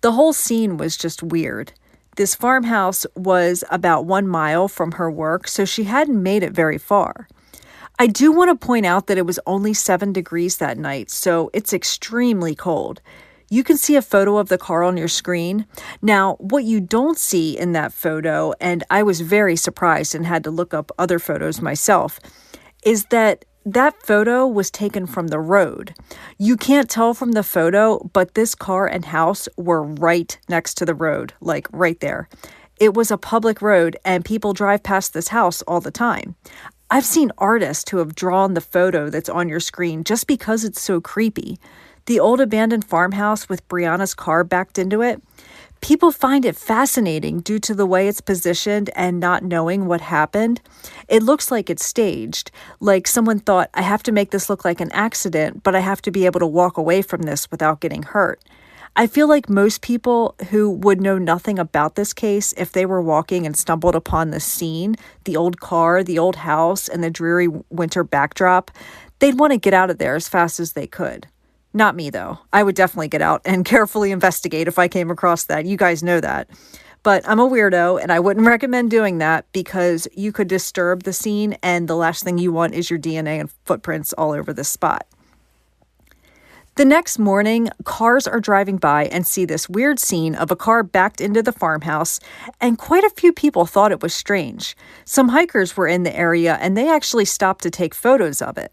The 0.00 0.12
whole 0.12 0.32
scene 0.32 0.78
was 0.78 0.96
just 0.96 1.22
weird. 1.22 1.72
This 2.16 2.34
farmhouse 2.34 3.06
was 3.14 3.62
about 3.70 4.06
one 4.06 4.26
mile 4.26 4.66
from 4.66 4.92
her 4.92 5.10
work, 5.10 5.46
so 5.46 5.64
she 5.64 5.84
hadn't 5.84 6.22
made 6.22 6.42
it 6.42 6.52
very 6.52 6.78
far. 6.78 7.28
I 7.98 8.06
do 8.06 8.32
want 8.32 8.48
to 8.48 8.66
point 8.66 8.86
out 8.86 9.08
that 9.08 9.18
it 9.18 9.26
was 9.26 9.40
only 9.46 9.74
seven 9.74 10.12
degrees 10.12 10.56
that 10.56 10.78
night, 10.78 11.10
so 11.10 11.50
it's 11.52 11.72
extremely 11.72 12.54
cold 12.54 13.02
you 13.50 13.64
can 13.64 13.76
see 13.76 13.96
a 13.96 14.02
photo 14.02 14.36
of 14.38 14.48
the 14.48 14.58
car 14.58 14.82
on 14.82 14.96
your 14.96 15.08
screen. 15.08 15.66
Now, 16.02 16.34
what 16.34 16.64
you 16.64 16.80
don't 16.80 17.18
see 17.18 17.58
in 17.58 17.72
that 17.72 17.92
photo, 17.92 18.52
and 18.60 18.84
I 18.90 19.02
was 19.02 19.20
very 19.20 19.56
surprised 19.56 20.14
and 20.14 20.26
had 20.26 20.44
to 20.44 20.50
look 20.50 20.74
up 20.74 20.90
other 20.98 21.18
photos 21.18 21.60
myself, 21.60 22.20
is 22.84 23.06
that 23.06 23.44
that 23.64 24.02
photo 24.02 24.46
was 24.46 24.70
taken 24.70 25.06
from 25.06 25.28
the 25.28 25.40
road. 25.40 25.94
You 26.38 26.56
can't 26.56 26.88
tell 26.88 27.12
from 27.12 27.32
the 27.32 27.42
photo, 27.42 27.98
but 28.12 28.34
this 28.34 28.54
car 28.54 28.86
and 28.86 29.04
house 29.04 29.48
were 29.56 29.82
right 29.82 30.38
next 30.48 30.74
to 30.78 30.86
the 30.86 30.94
road, 30.94 31.34
like 31.40 31.66
right 31.72 31.98
there. 32.00 32.28
It 32.80 32.94
was 32.94 33.10
a 33.10 33.18
public 33.18 33.60
road, 33.60 33.96
and 34.04 34.24
people 34.24 34.52
drive 34.52 34.82
past 34.82 35.12
this 35.12 35.28
house 35.28 35.62
all 35.62 35.80
the 35.80 35.90
time. 35.90 36.36
I've 36.90 37.04
seen 37.04 37.32
artists 37.36 37.90
who 37.90 37.98
have 37.98 38.14
drawn 38.14 38.54
the 38.54 38.62
photo 38.62 39.10
that's 39.10 39.28
on 39.28 39.48
your 39.48 39.60
screen 39.60 40.04
just 40.04 40.26
because 40.26 40.64
it's 40.64 40.80
so 40.80 41.00
creepy. 41.00 41.58
The 42.08 42.20
old 42.20 42.40
abandoned 42.40 42.86
farmhouse 42.86 43.50
with 43.50 43.68
Brianna's 43.68 44.14
car 44.14 44.42
backed 44.42 44.78
into 44.78 45.02
it. 45.02 45.22
People 45.82 46.10
find 46.10 46.46
it 46.46 46.56
fascinating 46.56 47.40
due 47.40 47.58
to 47.58 47.74
the 47.74 47.84
way 47.84 48.08
it's 48.08 48.22
positioned 48.22 48.88
and 48.96 49.20
not 49.20 49.42
knowing 49.42 49.84
what 49.84 50.00
happened. 50.00 50.62
It 51.06 51.22
looks 51.22 51.50
like 51.50 51.68
it's 51.68 51.84
staged, 51.84 52.50
like 52.80 53.06
someone 53.06 53.40
thought, 53.40 53.68
I 53.74 53.82
have 53.82 54.02
to 54.04 54.12
make 54.12 54.30
this 54.30 54.48
look 54.48 54.64
like 54.64 54.80
an 54.80 54.90
accident, 54.92 55.62
but 55.62 55.74
I 55.74 55.80
have 55.80 56.00
to 56.00 56.10
be 56.10 56.24
able 56.24 56.40
to 56.40 56.46
walk 56.46 56.78
away 56.78 57.02
from 57.02 57.24
this 57.24 57.50
without 57.50 57.80
getting 57.80 58.04
hurt. 58.04 58.42
I 58.96 59.06
feel 59.06 59.28
like 59.28 59.50
most 59.50 59.82
people 59.82 60.34
who 60.48 60.70
would 60.70 61.02
know 61.02 61.18
nothing 61.18 61.58
about 61.58 61.94
this 61.94 62.14
case, 62.14 62.54
if 62.56 62.72
they 62.72 62.86
were 62.86 63.02
walking 63.02 63.44
and 63.44 63.54
stumbled 63.54 63.94
upon 63.94 64.30
the 64.30 64.40
scene, 64.40 64.96
the 65.24 65.36
old 65.36 65.60
car, 65.60 66.02
the 66.02 66.18
old 66.18 66.36
house, 66.36 66.88
and 66.88 67.04
the 67.04 67.10
dreary 67.10 67.48
winter 67.68 68.02
backdrop, 68.02 68.70
they'd 69.18 69.38
want 69.38 69.52
to 69.52 69.58
get 69.58 69.74
out 69.74 69.90
of 69.90 69.98
there 69.98 70.14
as 70.14 70.26
fast 70.26 70.58
as 70.58 70.72
they 70.72 70.86
could. 70.86 71.26
Not 71.72 71.94
me, 71.94 72.10
though. 72.10 72.38
I 72.52 72.62
would 72.62 72.74
definitely 72.74 73.08
get 73.08 73.22
out 73.22 73.42
and 73.44 73.64
carefully 73.64 74.10
investigate 74.10 74.68
if 74.68 74.78
I 74.78 74.88
came 74.88 75.10
across 75.10 75.44
that. 75.44 75.66
You 75.66 75.76
guys 75.76 76.02
know 76.02 76.20
that. 76.20 76.48
But 77.02 77.26
I'm 77.28 77.40
a 77.40 77.48
weirdo 77.48 78.02
and 78.02 78.10
I 78.10 78.20
wouldn't 78.20 78.46
recommend 78.54 78.90
doing 78.90 79.18
that 79.18 79.50
because 79.52 80.08
you 80.14 80.32
could 80.32 80.48
disturb 80.48 81.04
the 81.04 81.12
scene, 81.12 81.56
and 81.62 81.88
the 81.88 81.96
last 81.96 82.24
thing 82.24 82.38
you 82.38 82.52
want 82.52 82.74
is 82.74 82.90
your 82.90 82.98
DNA 82.98 83.40
and 83.40 83.50
footprints 83.64 84.12
all 84.12 84.32
over 84.32 84.52
the 84.52 84.64
spot. 84.64 85.06
The 86.78 86.84
next 86.84 87.18
morning, 87.18 87.70
cars 87.82 88.28
are 88.28 88.38
driving 88.38 88.76
by 88.76 89.06
and 89.06 89.26
see 89.26 89.44
this 89.44 89.68
weird 89.68 89.98
scene 89.98 90.36
of 90.36 90.52
a 90.52 90.56
car 90.56 90.84
backed 90.84 91.20
into 91.20 91.42
the 91.42 91.50
farmhouse, 91.50 92.20
and 92.60 92.78
quite 92.78 93.02
a 93.02 93.10
few 93.10 93.32
people 93.32 93.66
thought 93.66 93.90
it 93.90 94.00
was 94.00 94.14
strange. 94.14 94.76
Some 95.04 95.30
hikers 95.30 95.76
were 95.76 95.88
in 95.88 96.04
the 96.04 96.16
area 96.16 96.56
and 96.60 96.76
they 96.76 96.88
actually 96.88 97.24
stopped 97.24 97.64
to 97.64 97.70
take 97.70 97.96
photos 97.96 98.40
of 98.40 98.56
it. 98.58 98.70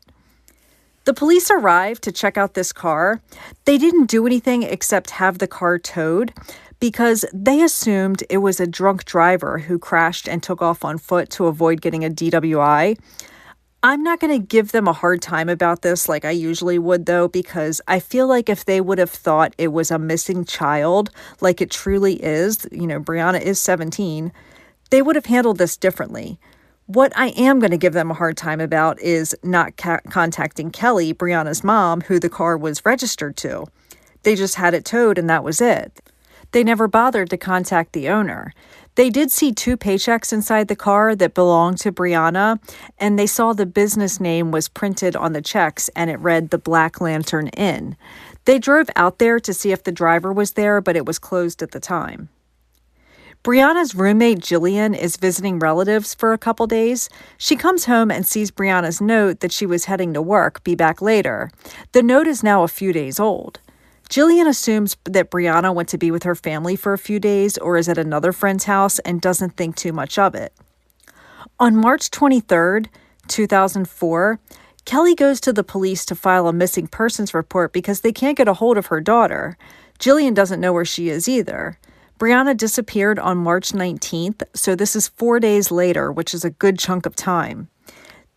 The 1.05 1.13
police 1.13 1.51
arrived 1.51 2.03
to 2.03 2.11
check 2.11 2.35
out 2.35 2.55
this 2.55 2.73
car. 2.73 3.21
They 3.65 3.77
didn't 3.77 4.07
do 4.07 4.25
anything 4.25 4.63
except 4.63 5.11
have 5.11 5.37
the 5.37 5.47
car 5.47 5.77
towed 5.77 6.33
because 6.79 7.25
they 7.31 7.61
assumed 7.61 8.23
it 8.29 8.39
was 8.39 8.59
a 8.59 8.67
drunk 8.67 9.05
driver 9.05 9.59
who 9.59 9.77
crashed 9.77 10.27
and 10.27 10.41
took 10.41 10.61
off 10.63 10.83
on 10.83 10.97
foot 10.97 11.29
to 11.31 11.45
avoid 11.45 11.81
getting 11.81 12.03
a 12.03 12.09
DWI. 12.09 12.97
I'm 13.83 14.01
not 14.01 14.19
going 14.19 14.33
to 14.33 14.43
give 14.43 14.71
them 14.71 14.87
a 14.87 14.93
hard 14.93 15.21
time 15.21 15.47
about 15.47 15.83
this 15.83 16.09
like 16.09 16.25
I 16.25 16.31
usually 16.31 16.79
would, 16.79 17.05
though, 17.05 17.27
because 17.27 17.81
I 17.87 17.99
feel 17.99 18.25
like 18.25 18.49
if 18.49 18.65
they 18.65 18.81
would 18.81 18.97
have 18.97 19.11
thought 19.11 19.53
it 19.59 19.67
was 19.67 19.91
a 19.91 19.99
missing 19.99 20.43
child, 20.43 21.11
like 21.39 21.61
it 21.61 21.69
truly 21.69 22.15
is, 22.15 22.67
you 22.71 22.87
know, 22.87 22.99
Brianna 22.99 23.39
is 23.39 23.59
17, 23.59 24.33
they 24.89 25.03
would 25.03 25.15
have 25.15 25.27
handled 25.27 25.59
this 25.59 25.77
differently. 25.77 26.39
What 26.87 27.13
I 27.15 27.29
am 27.29 27.59
going 27.59 27.71
to 27.71 27.77
give 27.77 27.93
them 27.93 28.11
a 28.11 28.15
hard 28.15 28.37
time 28.37 28.61
about 28.61 29.01
is 29.01 29.35
not 29.41 29.75
ca- 29.75 30.01
contacting 30.11 30.69
Kelly, 30.69 31.15
Brianna's 31.15 31.63
mom, 31.63 32.01
who 32.01 32.19
the 32.19 32.29
car 32.29 32.55
was 32.55 32.85
registered 32.85 33.35
to. 33.37 33.65
They 34.21 34.35
just 34.35 34.53
had 34.55 34.75
it 34.75 34.85
towed 34.85 35.17
and 35.17 35.27
that 35.27 35.43
was 35.43 35.61
it. 35.61 35.99
They 36.51 36.63
never 36.63 36.87
bothered 36.87 37.31
to 37.31 37.37
contact 37.37 37.93
the 37.93 38.09
owner. 38.09 38.53
They 38.93 39.09
did 39.09 39.31
see 39.31 39.51
two 39.51 39.77
paychecks 39.77 40.31
inside 40.31 40.67
the 40.67 40.75
car 40.75 41.15
that 41.15 41.33
belonged 41.33 41.79
to 41.79 41.91
Brianna, 41.91 42.59
and 42.99 43.17
they 43.17 43.27
saw 43.27 43.51
the 43.51 43.65
business 43.65 44.19
name 44.19 44.51
was 44.51 44.69
printed 44.69 45.15
on 45.15 45.33
the 45.33 45.41
checks 45.41 45.89
and 45.95 46.11
it 46.11 46.19
read 46.19 46.51
the 46.51 46.59
Black 46.59 47.01
Lantern 47.01 47.47
Inn. 47.47 47.97
They 48.45 48.59
drove 48.59 48.91
out 48.95 49.17
there 49.17 49.39
to 49.39 49.53
see 49.55 49.71
if 49.71 49.83
the 49.83 49.91
driver 49.91 50.31
was 50.31 50.51
there, 50.51 50.81
but 50.81 50.95
it 50.95 51.07
was 51.07 51.17
closed 51.17 51.63
at 51.63 51.71
the 51.71 51.79
time. 51.79 52.29
Brianna's 53.45 53.93
roommate 53.93 54.39
Jillian 54.39 54.97
is 54.97 55.17
visiting 55.17 55.59
relatives 55.59 56.15
for 56.15 56.33
a 56.33 56.37
couple 56.39 56.65
days. 56.65 57.09
She 57.37 57.55
comes 57.55 57.85
home 57.85 58.09
and 58.09 58.25
sees 58.25 58.49
Brianna's 58.49 58.99
note 58.99 59.41
that 59.41 59.51
she 59.51 59.67
was 59.67 59.85
heading 59.85 60.15
to 60.15 60.21
work, 60.21 60.63
be 60.63 60.73
back 60.73 60.99
later. 60.99 61.51
The 61.91 62.01
note 62.01 62.25
is 62.25 62.41
now 62.41 62.63
a 62.63 62.67
few 62.67 62.91
days 62.91 63.19
old. 63.19 63.59
Jillian 64.09 64.47
assumes 64.47 64.97
that 65.03 65.29
Brianna 65.29 65.75
went 65.75 65.89
to 65.89 65.97
be 65.99 66.09
with 66.09 66.23
her 66.23 66.33
family 66.33 66.75
for 66.75 66.91
a 66.91 66.97
few 66.97 67.19
days 67.19 67.55
or 67.59 67.77
is 67.77 67.87
at 67.87 67.99
another 67.99 68.31
friend's 68.31 68.63
house 68.63 68.97
and 68.97 69.21
doesn't 69.21 69.55
think 69.55 69.75
too 69.75 69.93
much 69.93 70.17
of 70.17 70.33
it. 70.33 70.51
On 71.59 71.75
March 71.75 72.09
23rd, 72.09 72.87
2004, 73.27 74.39
Kelly 74.85 75.13
goes 75.13 75.39
to 75.41 75.53
the 75.53 75.63
police 75.63 76.03
to 76.05 76.15
file 76.15 76.47
a 76.47 76.53
missing 76.53 76.87
persons 76.87 77.35
report 77.35 77.73
because 77.73 78.01
they 78.01 78.11
can't 78.11 78.39
get 78.39 78.47
a 78.47 78.55
hold 78.55 78.75
of 78.75 78.87
her 78.87 79.01
daughter. 79.01 79.55
Jillian 79.99 80.33
doesn't 80.33 80.59
know 80.59 80.73
where 80.73 80.83
she 80.83 81.09
is 81.09 81.29
either. 81.29 81.77
Brianna 82.17 82.55
disappeared 82.55 83.19
on 83.19 83.37
March 83.37 83.73
19th, 83.73 84.43
so 84.53 84.73
this 84.73 84.95
is 84.95 85.09
four 85.09 85.39
days 85.39 85.69
later, 85.69 86.11
which 86.11 86.33
is 86.33 86.45
a 86.45 86.49
good 86.49 86.79
chunk 86.79 87.05
of 87.05 87.15
time. 87.15 87.67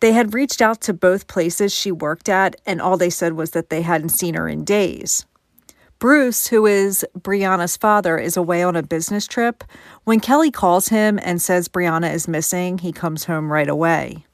They 0.01 0.11
had 0.11 0.33
reached 0.33 0.61
out 0.61 0.81
to 0.81 0.93
both 0.93 1.27
places 1.27 1.73
she 1.73 1.91
worked 1.91 2.27
at, 2.27 2.57
and 2.65 2.81
all 2.81 2.97
they 2.97 3.09
said 3.09 3.33
was 3.33 3.51
that 3.51 3.69
they 3.69 3.81
hadn't 3.81 4.09
seen 4.09 4.33
her 4.33 4.49
in 4.49 4.65
days. 4.65 5.25
Bruce, 5.97 6.47
who 6.47 6.65
is 6.65 7.05
Brianna's 7.17 7.77
father, 7.77 8.17
is 8.17 8.35
away 8.35 8.63
on 8.63 8.75
a 8.75 8.83
business 8.83 9.27
trip. 9.27 9.63
When 10.03 10.19
Kelly 10.19 10.51
calls 10.51 10.89
him 10.89 11.19
and 11.21 11.41
says 11.41 11.67
Brianna 11.67 12.13
is 12.13 12.27
missing, 12.27 12.77
he 12.77 12.91
comes 12.91 13.25
home 13.25 13.51
right 13.51 13.67
away. 13.67 14.25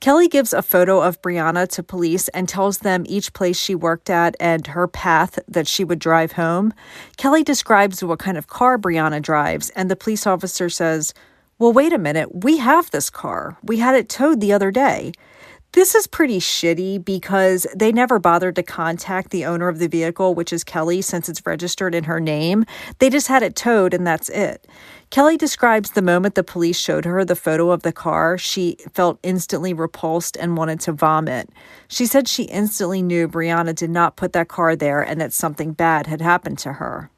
Kelly 0.00 0.28
gives 0.28 0.52
a 0.52 0.62
photo 0.62 1.00
of 1.00 1.20
Brianna 1.22 1.66
to 1.68 1.82
police 1.82 2.28
and 2.28 2.48
tells 2.48 2.78
them 2.78 3.04
each 3.06 3.32
place 3.32 3.58
she 3.58 3.74
worked 3.74 4.10
at 4.10 4.36
and 4.38 4.66
her 4.68 4.86
path 4.86 5.38
that 5.48 5.66
she 5.66 5.84
would 5.84 5.98
drive 5.98 6.32
home. 6.32 6.74
Kelly 7.16 7.42
describes 7.42 8.04
what 8.04 8.18
kind 8.18 8.36
of 8.36 8.46
car 8.46 8.78
Brianna 8.78 9.22
drives, 9.22 9.70
and 9.70 9.90
the 9.90 9.96
police 9.96 10.26
officer 10.26 10.68
says, 10.68 11.14
Well, 11.58 11.72
wait 11.72 11.92
a 11.92 11.98
minute, 11.98 12.44
we 12.44 12.58
have 12.58 12.90
this 12.90 13.10
car. 13.10 13.56
We 13.62 13.78
had 13.78 13.94
it 13.94 14.08
towed 14.08 14.40
the 14.40 14.52
other 14.52 14.70
day. 14.70 15.12
This 15.76 15.94
is 15.94 16.06
pretty 16.06 16.38
shitty 16.38 17.04
because 17.04 17.66
they 17.76 17.92
never 17.92 18.18
bothered 18.18 18.56
to 18.56 18.62
contact 18.62 19.28
the 19.28 19.44
owner 19.44 19.68
of 19.68 19.78
the 19.78 19.88
vehicle, 19.88 20.34
which 20.34 20.50
is 20.50 20.64
Kelly, 20.64 21.02
since 21.02 21.28
it's 21.28 21.44
registered 21.44 21.94
in 21.94 22.04
her 22.04 22.18
name. 22.18 22.64
They 22.98 23.10
just 23.10 23.28
had 23.28 23.42
it 23.42 23.54
towed 23.54 23.92
and 23.92 24.06
that's 24.06 24.30
it. 24.30 24.66
Kelly 25.10 25.36
describes 25.36 25.90
the 25.90 26.00
moment 26.00 26.34
the 26.34 26.42
police 26.42 26.78
showed 26.78 27.04
her 27.04 27.26
the 27.26 27.36
photo 27.36 27.72
of 27.72 27.82
the 27.82 27.92
car, 27.92 28.38
she 28.38 28.78
felt 28.94 29.18
instantly 29.22 29.74
repulsed 29.74 30.38
and 30.38 30.56
wanted 30.56 30.80
to 30.80 30.92
vomit. 30.92 31.50
She 31.88 32.06
said 32.06 32.26
she 32.26 32.44
instantly 32.44 33.02
knew 33.02 33.28
Brianna 33.28 33.74
did 33.74 33.90
not 33.90 34.16
put 34.16 34.32
that 34.32 34.48
car 34.48 34.76
there 34.76 35.02
and 35.02 35.20
that 35.20 35.34
something 35.34 35.72
bad 35.74 36.06
had 36.06 36.22
happened 36.22 36.58
to 36.60 36.72
her. 36.72 37.10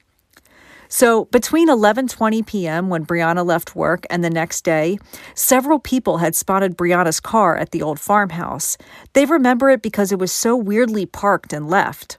So, 0.88 1.26
between 1.26 1.68
11:20 1.68 2.46
p.m. 2.46 2.88
when 2.88 3.04
Brianna 3.04 3.44
left 3.44 3.76
work 3.76 4.06
and 4.08 4.24
the 4.24 4.30
next 4.30 4.64
day, 4.64 4.98
several 5.34 5.78
people 5.78 6.18
had 6.18 6.34
spotted 6.34 6.76
Brianna's 6.76 7.20
car 7.20 7.56
at 7.56 7.72
the 7.72 7.82
old 7.82 8.00
farmhouse. 8.00 8.78
They 9.12 9.26
remember 9.26 9.68
it 9.70 9.82
because 9.82 10.12
it 10.12 10.18
was 10.18 10.32
so 10.32 10.56
weirdly 10.56 11.04
parked 11.04 11.52
and 11.52 11.68
left. 11.68 12.16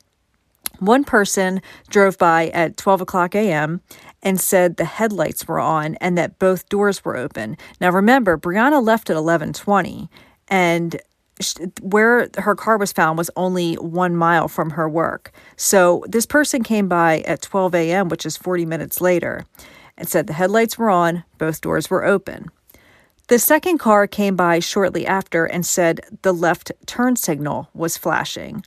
One 0.80 1.04
person 1.04 1.62
drove 1.90 2.18
by 2.18 2.50
at 2.50 2.78
12 2.78 3.02
o'clock 3.02 3.36
a.m. 3.36 3.82
and 4.24 4.40
said 4.40 4.78
the 4.78 4.86
headlights 4.86 5.48
were 5.48 5.60
on 5.60 5.96
and 5.96 6.18
that 6.18 6.40
both 6.40 6.70
doors 6.70 7.04
were 7.04 7.18
open. 7.18 7.58
Now 7.82 7.90
remember, 7.90 8.38
Brianna 8.38 8.84
left 8.84 9.10
at 9.10 9.18
11:20 9.18 10.10
and 10.48 11.02
where 11.82 12.30
her 12.38 12.56
car 12.56 12.78
was 12.78 12.92
found 12.92 13.18
was 13.18 13.32
only 13.36 13.76
one 13.76 14.16
mile 14.16 14.48
from 14.48 14.72
her 14.72 14.90
work. 14.90 15.32
So 15.56 16.04
this 16.08 16.26
person 16.26 16.64
came 16.64 16.88
by 16.88 17.20
at 17.22 17.42
12 17.42 17.76
a.m., 17.76 18.10
which 18.10 18.26
is 18.26 18.38
40 18.38 18.66
minutes 18.66 19.00
later, 19.00 19.46
and 19.98 20.08
said 20.08 20.28
the 20.28 20.34
headlights 20.34 20.78
were 20.78 20.90
on, 20.90 21.24
both 21.38 21.62
doors 21.62 21.90
were 21.90 22.06
open. 22.06 22.50
The 23.28 23.40
second 23.40 23.78
car 23.78 24.08
came 24.08 24.36
by 24.36 24.60
shortly 24.60 25.06
after 25.06 25.46
and 25.46 25.66
said 25.66 26.02
the 26.24 26.34
left 26.34 26.72
turn 26.86 27.16
signal 27.16 27.70
was 27.74 27.96
flashing. 27.96 28.66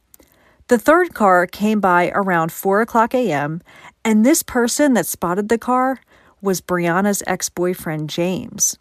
The 0.69 0.79
third 0.79 1.15
car 1.15 1.47
came 1.47 1.81
by 1.81 2.11
around 2.15 2.53
4 2.53 2.81
o'clock 2.81 3.15
a.m., 3.15 3.61
and 4.05 4.25
this 4.25 4.43
person 4.43 4.95
that 4.95 5.07
spotted 5.07 5.49
the 5.49 5.59
car 5.59 6.01
was 6.41 6.61
Brianna's 6.61 7.23
ex 7.27 7.49
boyfriend, 7.49 8.09
James. 8.09 8.79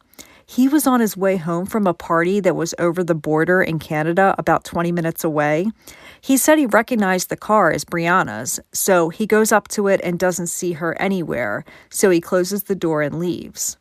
He 0.52 0.68
was 0.68 0.86
on 0.86 1.00
his 1.00 1.16
way 1.16 1.38
home 1.38 1.66
from 1.66 1.88
a 1.88 1.94
party 1.94 2.42
that 2.42 2.58
was 2.58 2.76
over 2.78 3.06
the 3.06 3.16
border 3.16 3.62
in 3.62 3.80
Canada, 3.80 4.36
about 4.38 4.66
20 4.66 4.92
minutes 4.92 5.24
away. 5.24 5.68
He 6.20 6.36
said 6.36 6.58
he 6.58 6.66
recognized 6.66 7.30
the 7.30 7.38
car 7.38 7.72
as 7.72 7.86
Brianna's, 7.86 8.60
so 8.74 9.08
he 9.08 9.26
goes 9.26 9.54
up 9.54 9.70
to 9.70 9.88
it 9.88 10.02
and 10.04 10.20
doesn't 10.20 10.48
see 10.48 10.74
her 10.74 11.00
anywhere, 11.02 11.64
so 11.90 12.10
he 12.10 12.20
closes 12.20 12.64
the 12.64 12.76
door 12.76 13.02
and 13.02 13.18
leaves. 13.18 13.78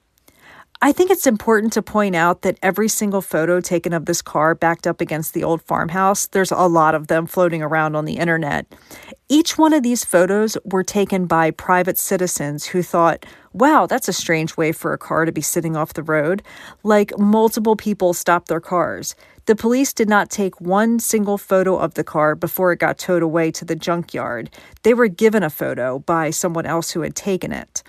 I 0.80 0.92
think 0.92 1.10
it's 1.10 1.26
important 1.26 1.72
to 1.72 1.82
point 1.82 2.14
out 2.14 2.42
that 2.42 2.58
every 2.62 2.88
single 2.88 3.20
photo 3.20 3.60
taken 3.60 3.92
of 3.92 4.06
this 4.06 4.22
car 4.22 4.54
backed 4.54 4.86
up 4.86 5.00
against 5.00 5.34
the 5.34 5.42
old 5.42 5.62
farmhouse, 5.62 6.28
there's 6.28 6.52
a 6.52 6.68
lot 6.68 6.94
of 6.94 7.08
them 7.08 7.26
floating 7.26 7.62
around 7.62 7.96
on 7.96 8.04
the 8.04 8.16
internet. 8.16 8.64
Each 9.28 9.58
one 9.58 9.72
of 9.72 9.82
these 9.82 10.04
photos 10.04 10.56
were 10.64 10.84
taken 10.84 11.26
by 11.26 11.50
private 11.50 11.98
citizens 11.98 12.66
who 12.66 12.82
thought, 12.82 13.26
wow, 13.52 13.86
that's 13.86 14.08
a 14.08 14.12
strange 14.12 14.56
way 14.56 14.72
for 14.72 14.92
a 14.92 14.98
car 14.98 15.24
to 15.24 15.32
be 15.32 15.40
sitting 15.40 15.76
off 15.76 15.94
the 15.94 16.02
road. 16.02 16.42
Like 16.82 17.16
multiple 17.18 17.76
people 17.76 18.14
stopped 18.14 18.48
their 18.48 18.60
cars. 18.60 19.14
The 19.46 19.56
police 19.56 19.92
did 19.92 20.08
not 20.08 20.30
take 20.30 20.60
one 20.60 21.00
single 21.00 21.38
photo 21.38 21.76
of 21.76 21.94
the 21.94 22.04
car 22.04 22.34
before 22.34 22.72
it 22.72 22.78
got 22.78 22.98
towed 22.98 23.22
away 23.22 23.50
to 23.52 23.64
the 23.64 23.74
junkyard. 23.74 24.50
They 24.82 24.94
were 24.94 25.08
given 25.08 25.42
a 25.42 25.50
photo 25.50 25.98
by 25.98 26.30
someone 26.30 26.66
else 26.66 26.92
who 26.92 27.00
had 27.00 27.16
taken 27.16 27.52
it. 27.52 27.82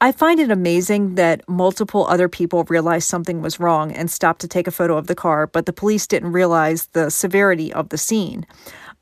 I 0.00 0.12
find 0.12 0.38
it 0.38 0.50
amazing 0.50 1.16
that 1.16 1.48
multiple 1.48 2.06
other 2.06 2.28
people 2.28 2.62
realized 2.64 3.08
something 3.08 3.42
was 3.42 3.58
wrong 3.58 3.90
and 3.90 4.08
stopped 4.08 4.40
to 4.42 4.48
take 4.48 4.68
a 4.68 4.72
photo 4.72 4.96
of 4.96 5.08
the 5.08 5.16
car, 5.16 5.48
but 5.48 5.66
the 5.66 5.72
police 5.72 6.06
didn't 6.06 6.30
realize 6.30 6.86
the 6.92 7.10
severity 7.10 7.72
of 7.72 7.88
the 7.88 7.98
scene. 7.98 8.46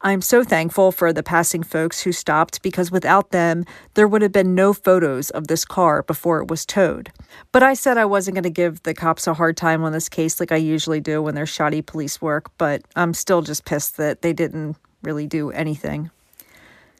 I'm 0.03 0.21
so 0.21 0.45
thankful 0.45 0.93
for 0.93 1.13
the 1.13 1.23
passing 1.23 1.63
folks 1.63 2.03
who 2.03 2.13
stopped 2.13 2.63
because 2.63 2.91
without 2.91 3.31
them, 3.31 3.65
there 3.95 4.07
would 4.07 4.21
have 4.21 4.33
been 4.33 4.55
no 4.55 4.75
photos 4.75 5.31
of 5.31 5.49
this 5.49 5.65
car 5.65 6.03
before 6.03 6.41
it 6.43 6.49
was 6.49 6.67
towed. 6.67 7.11
But 7.51 7.63
I 7.63 7.73
said 7.73 7.97
I 7.97 8.05
wasn't 8.05 8.35
going 8.35 8.45
to 8.45 8.51
give 8.51 8.83
the 8.83 8.93
cops 8.93 9.27
a 9.27 9.35
hard 9.35 9.57
time 9.57 9.83
on 9.83 9.93
this 9.93 10.11
case 10.11 10.39
like 10.39 10.53
I 10.53 10.57
usually 10.57 11.01
do 11.01 11.23
when 11.23 11.35
there's 11.35 11.49
shoddy 11.49 11.81
police 11.81 12.21
work, 12.21 12.51
but 12.59 12.83
I'm 12.95 13.15
still 13.15 13.41
just 13.41 13.65
pissed 13.65 13.97
that 13.97 14.21
they 14.21 14.35
didn't 14.35 14.77
really 15.03 15.27
do 15.27 15.51
anything. 15.51 16.11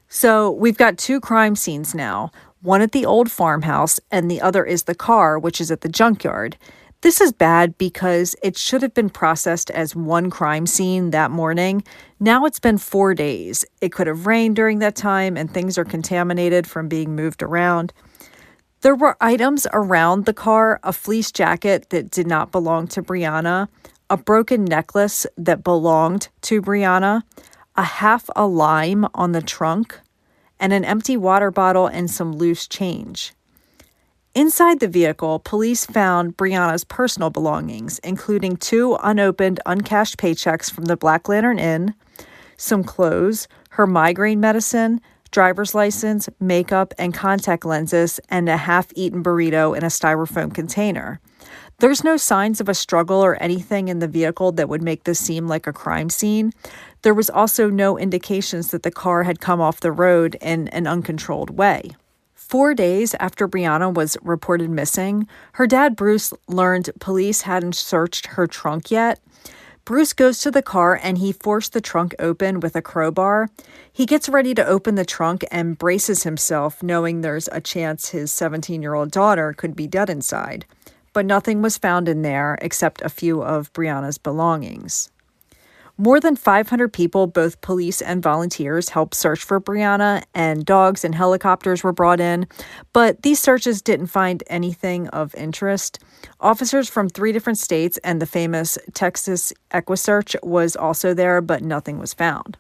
So 0.09 0.51
we've 0.51 0.79
got 0.79 0.97
two 0.97 1.21
crime 1.21 1.55
scenes 1.55 1.95
now 1.95 2.31
one 2.63 2.81
at 2.81 2.93
the 2.93 3.07
old 3.07 3.31
farmhouse, 3.31 4.01
and 4.11 4.29
the 4.29 4.41
other 4.41 4.65
is 4.65 4.85
the 4.85 4.95
car, 4.95 5.39
which 5.39 5.61
is 5.61 5.71
at 5.71 5.83
the 5.83 5.89
junkyard. 5.89 6.57
This 7.03 7.21
is 7.21 7.31
bad 7.31 7.77
because 7.77 8.35
it 8.43 8.57
should 8.57 8.83
have 8.83 8.95
been 8.95 9.11
processed 9.11 9.71
as 9.71 9.95
one 9.95 10.31
crime 10.31 10.67
scene 10.67 11.11
that 11.11 11.31
morning. 11.31 11.85
Now 12.19 12.47
it's 12.47 12.59
been 12.59 12.79
four 12.79 13.15
days. 13.15 13.67
It 13.83 13.93
could 13.93 14.07
have 14.07 14.27
rained 14.27 14.57
during 14.57 14.79
that 14.79 14.97
time, 14.97 15.37
and 15.37 15.53
things 15.53 15.77
are 15.77 15.85
contaminated 15.85 16.67
from 16.67 16.89
being 16.89 17.15
moved 17.15 17.43
around. 17.43 17.93
There 18.81 18.95
were 18.95 19.17
items 19.21 19.67
around 19.75 20.25
the 20.25 20.33
car 20.33 20.81
a 20.83 20.93
fleece 20.93 21.31
jacket 21.31 21.91
that 21.91 22.11
did 22.11 22.27
not 22.27 22.51
belong 22.51 22.89
to 22.89 23.03
Brianna, 23.03 23.69
a 24.09 24.17
broken 24.17 24.65
necklace 24.65 25.27
that 25.37 25.63
belonged 25.63 26.29
to 26.43 26.63
Brianna, 26.63 27.23
a 27.77 27.85
half 27.85 28.31
a 28.35 28.47
lime 28.47 29.07
on 29.15 29.33
the 29.33 29.43
trunk, 29.43 30.01
and 30.59 30.73
an 30.73 30.85
empty 30.85 31.17
water 31.17 31.51
bottle 31.51 31.87
and 31.87 32.11
some 32.11 32.33
loose 32.33 32.67
change. 32.67 33.35
Inside 34.37 34.81
the 34.81 34.89
vehicle, 34.89 35.39
police 35.39 35.87
found 35.87 36.37
Brianna's 36.37 36.85
personal 36.85 37.31
belongings, 37.31 37.99
including 38.01 38.59
two 38.59 38.99
unopened, 39.03 39.61
uncashed 39.65 40.19
paychecks 40.19 40.71
from 40.71 40.85
the 40.85 40.97
Black 40.99 41.27
Lantern 41.27 41.59
Inn, 41.59 41.95
some 42.59 42.85
clothes, 42.85 43.49
her 43.71 43.87
migraine 43.87 44.39
medicine, 44.39 45.01
driver's 45.31 45.75
license, 45.75 46.29
makeup, 46.39 46.93
and 46.99 47.15
contact 47.15 47.65
lenses, 47.65 48.21
and 48.29 48.47
a 48.51 48.59
half 48.59 48.89
eaten 48.95 49.23
burrito 49.23 49.75
in 49.75 49.83
a 49.83 49.87
styrofoam 49.87 50.53
container. 50.53 51.19
There's 51.79 52.05
no 52.05 52.19
signs 52.19 52.61
of 52.61 52.69
a 52.69 52.75
struggle 52.75 53.25
or 53.25 53.43
anything 53.43 53.89
in 53.89 54.01
the 54.01 54.09
vehicle 54.09 54.53
that 54.53 54.69
would 54.69 54.83
make 54.83 55.05
this 55.05 55.19
seem 55.19 55.49
like 55.49 55.67
a 55.67 55.73
crime 55.73 56.11
scene. 56.11 56.53
There 57.01 57.15
was 57.15 57.31
also 57.31 57.71
no 57.71 57.97
indications 57.97 58.69
that 58.69 58.83
the 58.83 58.91
car 58.91 59.23
had 59.23 59.41
come 59.41 59.63
off 59.63 59.81
the 59.81 59.93
road 59.93 60.37
in 60.43 60.69
an 60.69 60.87
uncontrolled 60.87 61.49
way. 61.49 61.93
Four 62.49 62.75
days 62.75 63.15
after 63.19 63.49
Brianna 63.49 63.93
was 63.93 64.17
reported 64.23 64.71
missing, 64.71 65.27
her 65.55 65.67
dad 65.67 65.97
Bruce 65.97 66.33
learned 66.47 66.91
police 67.01 67.43
hadn't 67.43 67.75
searched 67.75 68.27
her 68.29 68.47
trunk 68.47 68.91
yet. 68.91 69.21
Bruce 69.85 70.13
goes 70.13 70.39
to 70.41 70.53
the 70.53 70.63
car 70.63 70.99
and 71.03 71.19
he 71.19 71.33
forced 71.33 71.73
the 71.73 71.81
trunk 71.81 72.15
open 72.21 72.61
with 72.61 72.77
a 72.77 72.83
crowbar. 72.83 73.51
He 73.93 74.07
gets 74.07 74.29
ready 74.29 74.55
to 74.55 74.67
open 74.67 74.95
the 74.95 75.05
trunk 75.05 75.45
and 75.51 75.77
braces 75.77 76.23
himself, 76.23 76.85
knowing 76.85 77.21
there's 77.21 77.49
a 77.51 77.61
chance 77.61 78.11
his 78.11 78.33
17 78.33 78.81
year 78.81 78.95
old 78.95 79.11
daughter 79.11 79.53
could 79.53 79.75
be 79.75 79.89
dead 79.89 80.09
inside 80.09 80.67
but 81.17 81.25
nothing 81.25 81.63
was 81.63 81.79
found 81.79 82.11
in 82.11 82.21
there 82.21 82.59
except 82.61 83.01
a 83.01 83.09
few 83.09 83.43
of 83.43 83.73
Brianna's 83.73 84.19
belongings. 84.19 85.11
More 85.99 86.21
than 86.21 86.37
500 86.37 86.93
people, 86.93 87.27
both 87.27 87.63
police 87.63 88.03
and 88.03 88.23
volunteers, 88.23 88.91
helped 88.91 89.15
search 89.15 89.43
for 89.43 89.59
Brianna, 89.59 90.25
and 90.35 90.63
dogs 90.63 91.07
and 91.07 91.15
helicopters 91.15 91.83
were 91.83 91.93
brought 91.93 92.21
in, 92.21 92.47
but 92.93 93.23
these 93.23 93.41
searches 93.41 93.81
didn't 93.81 94.09
find 94.09 94.45
anything 94.49 95.09
of 95.09 95.35
interest. 95.35 95.99
Officers 96.39 96.91
from 96.91 97.09
three 97.09 97.33
different 97.33 97.59
states 97.59 97.97
and 98.05 98.21
the 98.21 98.27
famous 98.27 98.77
Texas 98.93 99.55
EquuSearch 99.71 100.37
was 100.43 100.77
also 100.77 101.15
there, 101.15 101.41
but 101.41 101.63
nothing 101.63 101.99
was 101.99 102.13
found. 102.13 102.59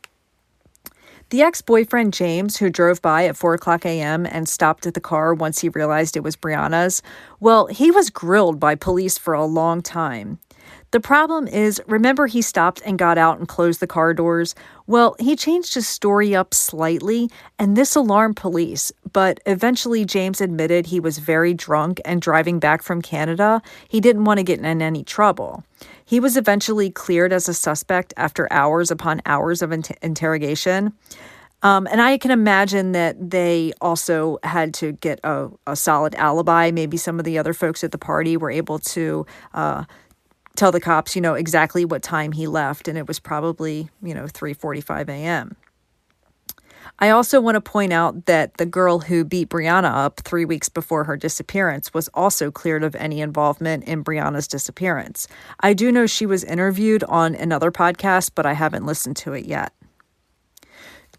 The 1.28 1.42
ex 1.42 1.60
boyfriend, 1.60 2.14
James, 2.14 2.56
who 2.56 2.70
drove 2.70 3.02
by 3.02 3.26
at 3.26 3.36
4 3.36 3.52
o'clock 3.52 3.84
a.m. 3.84 4.24
and 4.24 4.48
stopped 4.48 4.86
at 4.86 4.94
the 4.94 5.00
car 5.00 5.34
once 5.34 5.58
he 5.58 5.68
realized 5.68 6.16
it 6.16 6.22
was 6.22 6.36
Brianna's, 6.36 7.02
well, 7.38 7.66
he 7.66 7.90
was 7.90 8.08
grilled 8.08 8.58
by 8.58 8.76
police 8.76 9.18
for 9.18 9.34
a 9.34 9.44
long 9.44 9.82
time. 9.82 10.38
The 10.90 11.00
problem 11.00 11.48
is, 11.48 11.80
remember 11.86 12.26
he 12.26 12.42
stopped 12.42 12.80
and 12.84 12.98
got 12.98 13.18
out 13.18 13.38
and 13.38 13.48
closed 13.48 13.80
the 13.80 13.86
car 13.86 14.14
doors? 14.14 14.54
Well, 14.86 15.16
he 15.18 15.36
changed 15.36 15.74
his 15.74 15.86
story 15.86 16.34
up 16.34 16.54
slightly, 16.54 17.28
and 17.58 17.76
this 17.76 17.96
alarmed 17.96 18.36
police. 18.36 18.92
But 19.12 19.40
eventually, 19.46 20.04
James 20.04 20.40
admitted 20.40 20.86
he 20.86 21.00
was 21.00 21.18
very 21.18 21.54
drunk 21.54 22.00
and 22.04 22.22
driving 22.22 22.58
back 22.58 22.82
from 22.82 23.02
Canada. 23.02 23.62
He 23.88 24.00
didn't 24.00 24.24
want 24.24 24.38
to 24.38 24.44
get 24.44 24.58
in 24.58 24.82
any 24.82 25.02
trouble. 25.02 25.64
He 26.04 26.20
was 26.20 26.36
eventually 26.36 26.90
cleared 26.90 27.32
as 27.32 27.48
a 27.48 27.54
suspect 27.54 28.14
after 28.16 28.50
hours 28.52 28.90
upon 28.90 29.22
hours 29.26 29.62
of 29.62 29.72
inter- 29.72 29.96
interrogation. 30.02 30.92
Um, 31.62 31.88
and 31.90 32.00
I 32.00 32.18
can 32.18 32.30
imagine 32.30 32.92
that 32.92 33.30
they 33.30 33.72
also 33.80 34.38
had 34.42 34.74
to 34.74 34.92
get 34.92 35.20
a, 35.24 35.48
a, 35.66 35.74
solid 35.74 36.14
alibi. 36.14 36.70
Maybe 36.70 36.96
some 36.96 37.18
of 37.18 37.24
the 37.24 37.38
other 37.38 37.54
folks 37.54 37.82
at 37.82 37.92
the 37.92 37.98
party 37.98 38.36
were 38.36 38.50
able 38.50 38.78
to 38.78 39.26
uh, 39.54 39.84
tell 40.56 40.72
the 40.72 40.80
cops, 40.80 41.14
you 41.14 41.22
know, 41.22 41.34
exactly 41.34 41.84
what 41.84 42.02
time 42.02 42.32
he 42.32 42.46
left, 42.46 42.88
and 42.88 42.98
it 42.98 43.06
was 43.06 43.18
probably, 43.18 43.88
you 44.02 44.14
know, 44.14 44.24
3:45 44.24 45.08
a.m. 45.08 45.56
I 46.98 47.10
also 47.10 47.40
want 47.40 47.56
to 47.56 47.60
point 47.60 47.92
out 47.92 48.24
that 48.24 48.56
the 48.56 48.64
girl 48.64 49.00
who 49.00 49.24
beat 49.24 49.50
Brianna 49.50 49.92
up 49.92 50.20
three 50.20 50.46
weeks 50.46 50.70
before 50.70 51.04
her 51.04 51.16
disappearance 51.16 51.92
was 51.92 52.08
also 52.14 52.50
cleared 52.50 52.82
of 52.82 52.94
any 52.94 53.20
involvement 53.20 53.84
in 53.84 54.02
Brianna's 54.02 54.48
disappearance. 54.48 55.28
I 55.60 55.74
do 55.74 55.92
know 55.92 56.06
she 56.06 56.24
was 56.24 56.42
interviewed 56.42 57.04
on 57.04 57.34
another 57.34 57.70
podcast, 57.70 58.30
but 58.34 58.46
I 58.46 58.54
haven't 58.54 58.86
listened 58.86 59.16
to 59.18 59.34
it 59.34 59.44
yet. 59.44 59.74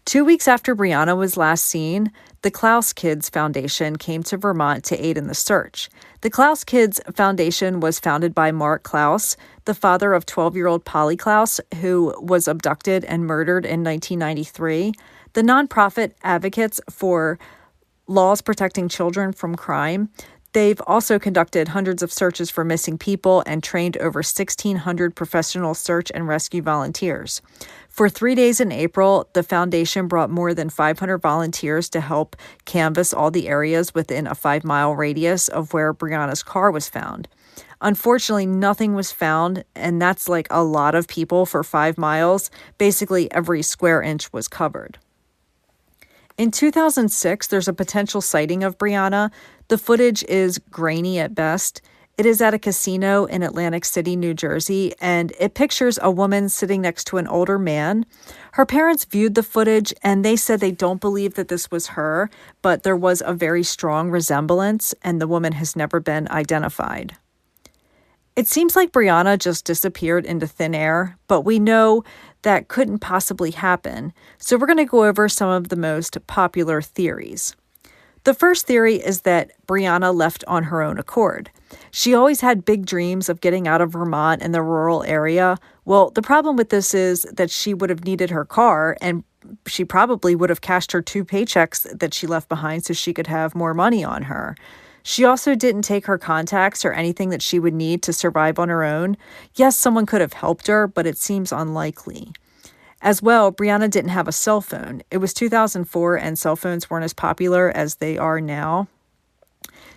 Two 0.04 0.24
weeks 0.24 0.48
after 0.48 0.74
Brianna 0.74 1.16
was 1.16 1.36
last 1.36 1.64
seen, 1.64 2.10
the 2.42 2.50
Klaus 2.52 2.92
Kids 2.92 3.28
Foundation 3.28 3.96
came 3.96 4.22
to 4.22 4.36
Vermont 4.36 4.84
to 4.84 5.04
aid 5.04 5.18
in 5.18 5.26
the 5.26 5.34
search. 5.34 5.90
The 6.20 6.30
Klaus 6.30 6.62
Kids 6.62 7.00
Foundation 7.12 7.80
was 7.80 7.98
founded 7.98 8.32
by 8.32 8.52
Mark 8.52 8.84
Klaus, 8.84 9.36
the 9.64 9.74
father 9.74 10.14
of 10.14 10.24
12 10.24 10.54
year 10.54 10.68
old 10.68 10.84
Polly 10.84 11.16
Klaus, 11.16 11.60
who 11.80 12.14
was 12.20 12.46
abducted 12.46 13.04
and 13.06 13.26
murdered 13.26 13.64
in 13.64 13.82
1993. 13.82 14.92
The 15.32 15.42
nonprofit 15.42 16.12
advocates 16.22 16.80
for 16.88 17.40
laws 18.06 18.40
protecting 18.40 18.88
children 18.88 19.32
from 19.32 19.56
crime. 19.56 20.08
They've 20.54 20.80
also 20.86 21.18
conducted 21.18 21.68
hundreds 21.68 22.02
of 22.02 22.12
searches 22.12 22.48
for 22.48 22.64
missing 22.64 22.96
people 22.96 23.42
and 23.46 23.62
trained 23.62 23.98
over 23.98 24.18
1,600 24.18 25.14
professional 25.14 25.74
search 25.74 26.10
and 26.14 26.26
rescue 26.26 26.62
volunteers. 26.62 27.42
For 27.88 28.08
three 28.08 28.34
days 28.34 28.60
in 28.60 28.72
April, 28.72 29.28
the 29.34 29.42
foundation 29.42 30.08
brought 30.08 30.30
more 30.30 30.54
than 30.54 30.70
500 30.70 31.18
volunteers 31.18 31.90
to 31.90 32.00
help 32.00 32.34
canvass 32.64 33.12
all 33.12 33.30
the 33.30 33.48
areas 33.48 33.94
within 33.94 34.26
a 34.26 34.34
five 34.34 34.64
mile 34.64 34.94
radius 34.94 35.48
of 35.48 35.74
where 35.74 35.92
Brianna's 35.92 36.42
car 36.42 36.70
was 36.70 36.88
found. 36.88 37.28
Unfortunately, 37.80 38.46
nothing 38.46 38.94
was 38.94 39.12
found, 39.12 39.64
and 39.74 40.00
that's 40.00 40.28
like 40.28 40.48
a 40.50 40.64
lot 40.64 40.94
of 40.94 41.06
people 41.06 41.46
for 41.46 41.62
five 41.62 41.98
miles. 41.98 42.50
Basically, 42.76 43.30
every 43.32 43.62
square 43.62 44.02
inch 44.02 44.32
was 44.32 44.48
covered. 44.48 44.98
In 46.36 46.52
2006, 46.52 47.48
there's 47.48 47.66
a 47.66 47.72
potential 47.72 48.20
sighting 48.20 48.62
of 48.62 48.78
Brianna. 48.78 49.32
The 49.68 49.76
footage 49.76 50.24
is 50.24 50.58
grainy 50.70 51.18
at 51.18 51.34
best. 51.34 51.82
It 52.16 52.24
is 52.24 52.40
at 52.40 52.54
a 52.54 52.58
casino 52.58 53.26
in 53.26 53.42
Atlantic 53.42 53.84
City, 53.84 54.16
New 54.16 54.32
Jersey, 54.32 54.94
and 54.98 55.32
it 55.38 55.52
pictures 55.52 55.98
a 56.00 56.10
woman 56.10 56.48
sitting 56.48 56.80
next 56.80 57.04
to 57.08 57.18
an 57.18 57.28
older 57.28 57.58
man. 57.58 58.06
Her 58.52 58.64
parents 58.64 59.04
viewed 59.04 59.34
the 59.34 59.42
footage 59.42 59.92
and 60.02 60.24
they 60.24 60.36
said 60.36 60.60
they 60.60 60.72
don't 60.72 61.02
believe 61.02 61.34
that 61.34 61.48
this 61.48 61.70
was 61.70 61.88
her, 61.88 62.30
but 62.62 62.82
there 62.82 62.96
was 62.96 63.22
a 63.24 63.34
very 63.34 63.62
strong 63.62 64.10
resemblance, 64.10 64.94
and 65.02 65.20
the 65.20 65.28
woman 65.28 65.52
has 65.52 65.76
never 65.76 66.00
been 66.00 66.28
identified. 66.30 67.16
It 68.34 68.48
seems 68.48 68.74
like 68.74 68.92
Brianna 68.92 69.38
just 69.38 69.66
disappeared 69.66 70.24
into 70.24 70.46
thin 70.46 70.74
air, 70.74 71.18
but 71.26 71.42
we 71.42 71.58
know 71.58 72.04
that 72.40 72.68
couldn't 72.68 73.00
possibly 73.00 73.50
happen, 73.50 74.14
so 74.38 74.56
we're 74.56 74.66
going 74.66 74.78
to 74.78 74.86
go 74.86 75.04
over 75.04 75.28
some 75.28 75.50
of 75.50 75.68
the 75.68 75.76
most 75.76 76.26
popular 76.26 76.80
theories. 76.80 77.54
The 78.24 78.34
first 78.34 78.66
theory 78.66 78.96
is 78.96 79.22
that 79.22 79.52
Brianna 79.66 80.14
left 80.14 80.44
on 80.46 80.64
her 80.64 80.82
own 80.82 80.98
accord. 80.98 81.50
She 81.90 82.14
always 82.14 82.40
had 82.40 82.64
big 82.64 82.86
dreams 82.86 83.28
of 83.28 83.40
getting 83.40 83.68
out 83.68 83.80
of 83.80 83.92
Vermont 83.92 84.42
and 84.42 84.54
the 84.54 84.62
rural 84.62 85.02
area. 85.04 85.56
Well, 85.84 86.10
the 86.10 86.22
problem 86.22 86.56
with 86.56 86.70
this 86.70 86.94
is 86.94 87.22
that 87.32 87.50
she 87.50 87.74
would 87.74 87.90
have 87.90 88.04
needed 88.04 88.30
her 88.30 88.44
car 88.44 88.96
and 89.00 89.24
she 89.66 89.84
probably 89.84 90.34
would 90.34 90.50
have 90.50 90.60
cashed 90.60 90.92
her 90.92 91.00
two 91.02 91.24
paychecks 91.24 91.98
that 91.98 92.12
she 92.12 92.26
left 92.26 92.48
behind 92.48 92.84
so 92.84 92.92
she 92.92 93.14
could 93.14 93.26
have 93.26 93.54
more 93.54 93.74
money 93.74 94.04
on 94.04 94.24
her. 94.24 94.56
She 95.02 95.24
also 95.24 95.54
didn't 95.54 95.82
take 95.82 96.06
her 96.06 96.18
contacts 96.18 96.84
or 96.84 96.92
anything 96.92 97.30
that 97.30 97.40
she 97.40 97.58
would 97.58 97.72
need 97.72 98.02
to 98.02 98.12
survive 98.12 98.58
on 98.58 98.68
her 98.68 98.84
own. 98.84 99.16
Yes, 99.54 99.76
someone 99.76 100.06
could 100.06 100.20
have 100.20 100.34
helped 100.34 100.66
her, 100.66 100.86
but 100.86 101.06
it 101.06 101.16
seems 101.16 101.52
unlikely. 101.52 102.32
As 103.00 103.22
well, 103.22 103.52
Brianna 103.52 103.88
didn't 103.90 104.10
have 104.10 104.28
a 104.28 104.32
cell 104.32 104.60
phone. 104.60 105.02
It 105.10 105.18
was 105.18 105.32
2004 105.32 106.16
and 106.16 106.38
cell 106.38 106.56
phones 106.56 106.90
weren't 106.90 107.04
as 107.04 107.12
popular 107.12 107.70
as 107.70 107.96
they 107.96 108.18
are 108.18 108.40
now. 108.40 108.88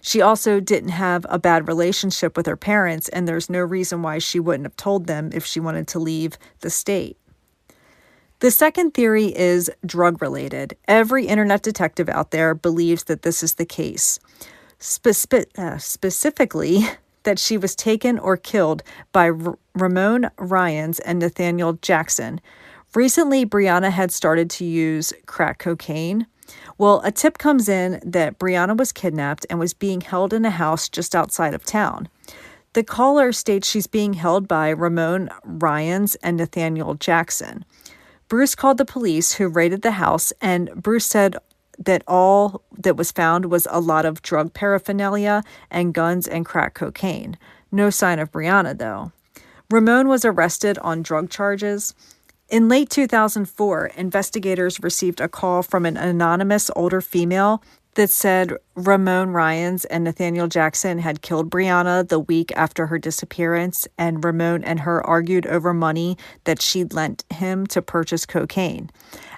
She 0.01 0.21
also 0.21 0.59
didn't 0.59 0.89
have 0.89 1.25
a 1.29 1.39
bad 1.39 1.67
relationship 1.67 2.35
with 2.35 2.47
her 2.47 2.57
parents, 2.57 3.07
and 3.09 3.27
there's 3.27 3.49
no 3.49 3.59
reason 3.59 4.01
why 4.01 4.17
she 4.17 4.39
wouldn't 4.39 4.65
have 4.65 4.77
told 4.77 5.05
them 5.05 5.29
if 5.33 5.45
she 5.45 5.59
wanted 5.59 5.87
to 5.89 5.99
leave 5.99 6.37
the 6.61 6.69
state. 6.69 7.17
The 8.39 8.49
second 8.49 8.95
theory 8.95 9.27
is 9.37 9.69
drug 9.85 10.19
related. 10.19 10.75
Every 10.87 11.27
internet 11.27 11.61
detective 11.61 12.09
out 12.09 12.31
there 12.31 12.55
believes 12.55 13.03
that 13.03 13.21
this 13.21 13.43
is 13.43 13.55
the 13.55 13.65
case 13.65 14.19
spe- 14.79 15.57
uh, 15.57 15.77
specifically 15.77 16.87
that 17.23 17.37
she 17.37 17.55
was 17.55 17.75
taken 17.75 18.17
or 18.17 18.35
killed 18.35 18.81
by 19.11 19.29
R- 19.29 19.57
Ramon 19.75 20.31
Ryans 20.37 20.99
and 20.99 21.19
Nathaniel 21.19 21.73
Jackson. 21.73 22.41
Recently, 22.93 23.45
Brianna 23.45 23.89
had 23.89 24.11
started 24.11 24.49
to 24.51 24.65
use 24.65 25.13
crack 25.25 25.59
cocaine. 25.59 26.27
Well, 26.77 27.01
a 27.05 27.11
tip 27.11 27.37
comes 27.37 27.69
in 27.69 28.01
that 28.05 28.37
Brianna 28.37 28.77
was 28.77 28.91
kidnapped 28.91 29.45
and 29.49 29.59
was 29.59 29.73
being 29.73 30.01
held 30.01 30.33
in 30.33 30.43
a 30.43 30.49
house 30.49 30.89
just 30.89 31.15
outside 31.15 31.53
of 31.53 31.63
town. 31.63 32.09
The 32.73 32.83
caller 32.83 33.31
states 33.31 33.69
she's 33.69 33.87
being 33.87 34.13
held 34.13 34.47
by 34.47 34.69
Ramon 34.69 35.29
Ryans 35.45 36.15
and 36.15 36.35
Nathaniel 36.35 36.95
Jackson. 36.95 37.63
Bruce 38.27 38.55
called 38.55 38.77
the 38.77 38.85
police, 38.85 39.33
who 39.33 39.47
raided 39.47 39.81
the 39.81 39.91
house, 39.91 40.31
and 40.41 40.69
Bruce 40.75 41.05
said 41.05 41.37
that 41.77 42.03
all 42.07 42.61
that 42.77 42.97
was 42.97 43.11
found 43.11 43.45
was 43.45 43.67
a 43.69 43.79
lot 43.79 44.05
of 44.05 44.21
drug 44.21 44.53
paraphernalia 44.53 45.43
and 45.69 45.93
guns 45.93 46.27
and 46.27 46.45
crack 46.45 46.73
cocaine. 46.73 47.37
No 47.71 47.89
sign 47.89 48.19
of 48.19 48.31
Brianna, 48.31 48.77
though. 48.77 49.11
Ramon 49.69 50.09
was 50.09 50.25
arrested 50.25 50.77
on 50.79 51.01
drug 51.01 51.29
charges. 51.29 51.93
In 52.51 52.67
late 52.67 52.89
2004, 52.89 53.91
investigators 53.95 54.83
received 54.83 55.21
a 55.21 55.29
call 55.29 55.63
from 55.63 55.85
an 55.85 55.95
anonymous 55.95 56.69
older 56.75 56.99
female 56.99 57.63
that 57.93 58.09
said 58.09 58.51
Ramon 58.75 59.29
Ryans 59.29 59.85
and 59.85 60.03
Nathaniel 60.03 60.49
Jackson 60.49 60.99
had 60.99 61.21
killed 61.21 61.49
Brianna 61.49 62.05
the 62.05 62.19
week 62.19 62.51
after 62.57 62.87
her 62.87 62.99
disappearance, 62.99 63.87
and 63.97 64.21
Ramon 64.21 64.65
and 64.65 64.81
her 64.81 65.01
argued 65.07 65.47
over 65.47 65.73
money 65.73 66.17
that 66.43 66.61
she'd 66.61 66.91
lent 66.91 67.23
him 67.31 67.65
to 67.67 67.81
purchase 67.81 68.25
cocaine. 68.25 68.89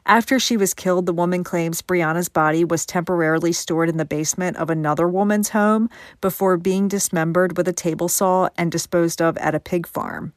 After 0.07 0.39
she 0.39 0.57
was 0.57 0.73
killed, 0.73 1.05
the 1.05 1.13
woman 1.13 1.43
claims 1.43 1.83
Brianna's 1.83 2.29
body 2.29 2.65
was 2.65 2.83
temporarily 2.83 3.53
stored 3.53 3.89
in 3.89 3.97
the 3.97 4.05
basement 4.05 4.57
of 4.57 4.71
another 4.71 5.07
woman's 5.07 5.49
home 5.49 5.87
before 6.19 6.57
being 6.57 6.87
dismembered 6.87 7.57
with 7.57 7.67
a 7.67 7.73
table 7.73 8.07
saw 8.07 8.49
and 8.57 8.71
disposed 8.71 9.21
of 9.21 9.37
at 9.37 9.53
a 9.53 9.59
pig 9.59 9.85
farm. 9.85 10.33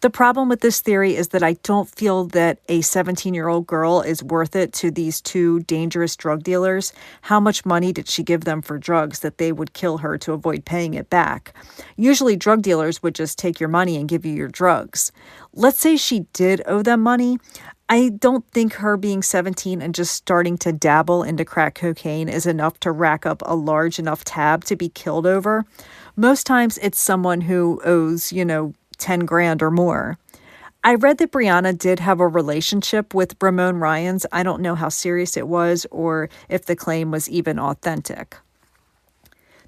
The 0.00 0.08
problem 0.08 0.48
with 0.48 0.60
this 0.60 0.80
theory 0.80 1.14
is 1.14 1.28
that 1.28 1.42
I 1.42 1.54
don't 1.62 1.86
feel 1.86 2.24
that 2.28 2.58
a 2.70 2.80
17 2.80 3.34
year 3.34 3.48
old 3.48 3.66
girl 3.66 4.00
is 4.00 4.22
worth 4.22 4.56
it 4.56 4.72
to 4.74 4.90
these 4.90 5.20
two 5.20 5.60
dangerous 5.60 6.16
drug 6.16 6.42
dealers. 6.42 6.94
How 7.20 7.38
much 7.38 7.66
money 7.66 7.92
did 7.92 8.08
she 8.08 8.22
give 8.22 8.44
them 8.44 8.62
for 8.62 8.78
drugs 8.78 9.18
that 9.18 9.36
they 9.36 9.52
would 9.52 9.74
kill 9.74 9.98
her 9.98 10.16
to 10.16 10.32
avoid 10.32 10.64
paying 10.64 10.94
it 10.94 11.10
back? 11.10 11.52
Usually, 11.96 12.34
drug 12.34 12.62
dealers 12.62 13.02
would 13.02 13.14
just 13.14 13.36
take 13.36 13.60
your 13.60 13.68
money 13.68 13.98
and 13.98 14.08
give 14.08 14.24
you 14.24 14.32
your 14.32 14.48
drugs. 14.48 15.12
Let's 15.52 15.80
say 15.80 15.98
she 15.98 16.20
did 16.32 16.62
owe 16.64 16.82
them 16.82 17.02
money. 17.02 17.38
I 17.90 18.08
don't 18.08 18.46
think 18.52 18.74
her 18.74 18.96
being 18.96 19.20
17 19.20 19.82
and 19.82 19.94
just 19.94 20.14
starting 20.14 20.56
to 20.58 20.72
dabble 20.72 21.24
into 21.24 21.44
crack 21.44 21.74
cocaine 21.74 22.28
is 22.30 22.46
enough 22.46 22.80
to 22.80 22.92
rack 22.92 23.26
up 23.26 23.42
a 23.44 23.54
large 23.54 23.98
enough 23.98 24.24
tab 24.24 24.64
to 24.64 24.76
be 24.76 24.88
killed 24.88 25.26
over. 25.26 25.66
Most 26.16 26.46
times 26.46 26.78
it's 26.78 27.00
someone 27.00 27.42
who 27.42 27.82
owes, 27.84 28.32
you 28.32 28.44
know, 28.44 28.72
10 29.00 29.20
grand 29.20 29.62
or 29.62 29.70
more. 29.70 30.18
I 30.82 30.94
read 30.94 31.18
that 31.18 31.32
Brianna 31.32 31.76
did 31.76 32.00
have 32.00 32.20
a 32.20 32.28
relationship 32.28 33.12
with 33.12 33.36
Ramon 33.40 33.80
Ryans. 33.80 34.24
I 34.32 34.42
don't 34.42 34.62
know 34.62 34.74
how 34.74 34.88
serious 34.88 35.36
it 35.36 35.46
was 35.48 35.86
or 35.90 36.30
if 36.48 36.64
the 36.64 36.76
claim 36.76 37.10
was 37.10 37.28
even 37.28 37.58
authentic. 37.58 38.36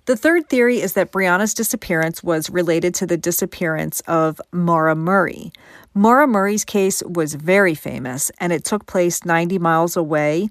The 0.07 0.17
third 0.17 0.49
theory 0.49 0.81
is 0.81 0.95
that 0.95 1.13
Brianna's 1.13 1.55
disappearance 1.55 2.25
was 2.25 2.51
related 2.51 2.93
to 2.97 3.07
the 3.07 3.17
disappearance 3.17 4.01
of 4.09 4.41
Maura 4.53 4.97
Murray. 4.97 5.53
Maura 5.95 6.27
Murray's 6.27 6.65
case 6.65 7.03
was 7.05 7.35
very 7.35 7.75
famous 7.75 8.31
and 8.39 8.53
it 8.53 8.65
took 8.65 8.87
place 8.87 9.25
90 9.25 9.59
miles 9.59 9.97
away. 9.97 10.49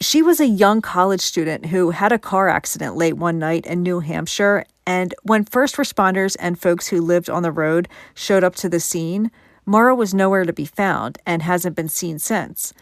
She 0.00 0.22
was 0.22 0.40
a 0.40 0.46
young 0.46 0.80
college 0.80 1.20
student 1.20 1.66
who 1.66 1.90
had 1.90 2.10
a 2.10 2.18
car 2.18 2.48
accident 2.48 2.96
late 2.96 3.16
one 3.16 3.38
night 3.38 3.66
in 3.66 3.82
New 3.82 4.00
Hampshire. 4.00 4.64
And 4.88 5.14
when 5.22 5.44
first 5.44 5.76
responders 5.76 6.34
and 6.40 6.58
folks 6.58 6.88
who 6.88 7.02
lived 7.02 7.28
on 7.28 7.42
the 7.42 7.52
road 7.52 7.88
showed 8.14 8.42
up 8.42 8.56
to 8.56 8.70
the 8.70 8.80
scene, 8.80 9.30
Maura 9.66 9.94
was 9.94 10.14
nowhere 10.14 10.46
to 10.46 10.52
be 10.54 10.64
found 10.64 11.18
and 11.26 11.42
hasn't 11.42 11.76
been 11.76 11.90
seen 11.90 12.18
since. 12.18 12.72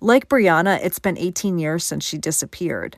Like 0.00 0.28
Brianna, 0.28 0.78
it's 0.80 1.00
been 1.00 1.18
18 1.18 1.58
years 1.58 1.82
since 1.82 2.04
she 2.04 2.18
disappeared. 2.18 2.96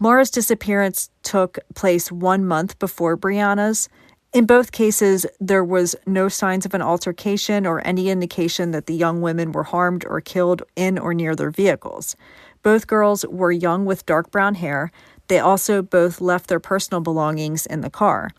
Maura's 0.00 0.32
disappearance 0.32 1.10
took 1.22 1.60
place 1.76 2.10
one 2.10 2.44
month 2.44 2.76
before 2.80 3.16
Brianna's. 3.16 3.88
In 4.32 4.46
both 4.46 4.72
cases, 4.72 5.24
there 5.38 5.62
was 5.62 5.94
no 6.04 6.28
signs 6.28 6.66
of 6.66 6.74
an 6.74 6.82
altercation 6.82 7.66
or 7.66 7.86
any 7.86 8.10
indication 8.10 8.72
that 8.72 8.86
the 8.86 8.94
young 8.94 9.20
women 9.20 9.52
were 9.52 9.62
harmed 9.62 10.04
or 10.06 10.20
killed 10.20 10.64
in 10.74 10.98
or 10.98 11.14
near 11.14 11.36
their 11.36 11.52
vehicles. 11.52 12.16
Both 12.64 12.86
girls 12.86 13.24
were 13.26 13.52
young 13.52 13.84
with 13.84 14.06
dark 14.06 14.30
brown 14.32 14.56
hair. 14.56 14.90
They 15.28 15.38
also 15.38 15.82
both 15.82 16.20
left 16.20 16.48
their 16.48 16.60
personal 16.60 17.00
belongings 17.00 17.66
in 17.66 17.80
the 17.80 17.90
car. 17.90 18.30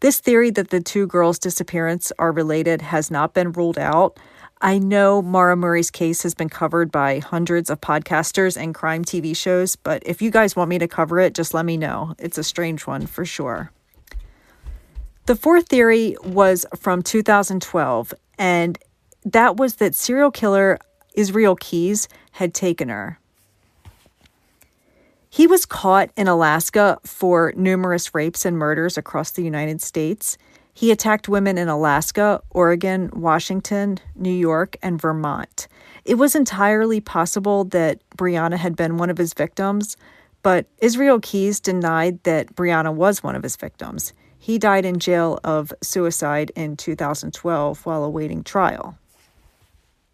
This 0.00 0.20
theory 0.20 0.50
that 0.50 0.70
the 0.70 0.80
two 0.80 1.06
girls' 1.06 1.38
disappearance 1.38 2.12
are 2.18 2.30
related 2.30 2.82
has 2.82 3.10
not 3.10 3.34
been 3.34 3.52
ruled 3.52 3.78
out. 3.78 4.18
I 4.60 4.78
know 4.78 5.22
Maura 5.22 5.56
Murray's 5.56 5.90
case 5.90 6.22
has 6.22 6.34
been 6.34 6.48
covered 6.48 6.90
by 6.90 7.18
hundreds 7.18 7.70
of 7.70 7.80
podcasters 7.80 8.56
and 8.60 8.74
crime 8.74 9.04
TV 9.04 9.36
shows, 9.36 9.76
but 9.76 10.02
if 10.06 10.22
you 10.22 10.30
guys 10.30 10.56
want 10.56 10.70
me 10.70 10.78
to 10.78 10.88
cover 10.88 11.20
it, 11.20 11.34
just 11.34 11.54
let 11.54 11.64
me 11.64 11.76
know. 11.76 12.14
It's 12.18 12.38
a 12.38 12.44
strange 12.44 12.86
one 12.86 13.06
for 13.06 13.24
sure. 13.24 13.72
The 15.26 15.36
fourth 15.36 15.68
theory 15.68 16.16
was 16.24 16.64
from 16.76 17.02
2012, 17.02 18.14
and 18.38 18.78
that 19.24 19.56
was 19.56 19.76
that 19.76 19.94
serial 19.94 20.30
killer 20.30 20.78
Israel 21.14 21.56
Keyes 21.56 22.08
had 22.32 22.54
taken 22.54 22.88
her. 22.88 23.18
He 25.30 25.46
was 25.46 25.66
caught 25.66 26.10
in 26.16 26.26
Alaska 26.26 26.98
for 27.04 27.52
numerous 27.56 28.14
rapes 28.14 28.44
and 28.44 28.56
murders 28.56 28.96
across 28.96 29.30
the 29.30 29.42
United 29.42 29.82
States. 29.82 30.38
He 30.72 30.90
attacked 30.90 31.28
women 31.28 31.58
in 31.58 31.68
Alaska, 31.68 32.40
Oregon, 32.50 33.10
Washington, 33.12 33.98
New 34.14 34.32
York, 34.32 34.76
and 34.82 35.00
Vermont. 35.00 35.68
It 36.04 36.14
was 36.14 36.34
entirely 36.34 37.00
possible 37.00 37.64
that 37.64 38.00
Brianna 38.16 38.56
had 38.56 38.76
been 38.76 38.96
one 38.96 39.10
of 39.10 39.18
his 39.18 39.34
victims, 39.34 39.96
but 40.42 40.66
Israel 40.78 41.20
Keyes 41.20 41.60
denied 41.60 42.22
that 42.22 42.54
Brianna 42.54 42.94
was 42.94 43.22
one 43.22 43.36
of 43.36 43.42
his 43.42 43.56
victims. 43.56 44.14
He 44.38 44.58
died 44.58 44.86
in 44.86 44.98
jail 44.98 45.40
of 45.44 45.72
suicide 45.82 46.52
in 46.54 46.76
2012 46.76 47.84
while 47.84 48.04
awaiting 48.04 48.44
trial. 48.44 48.96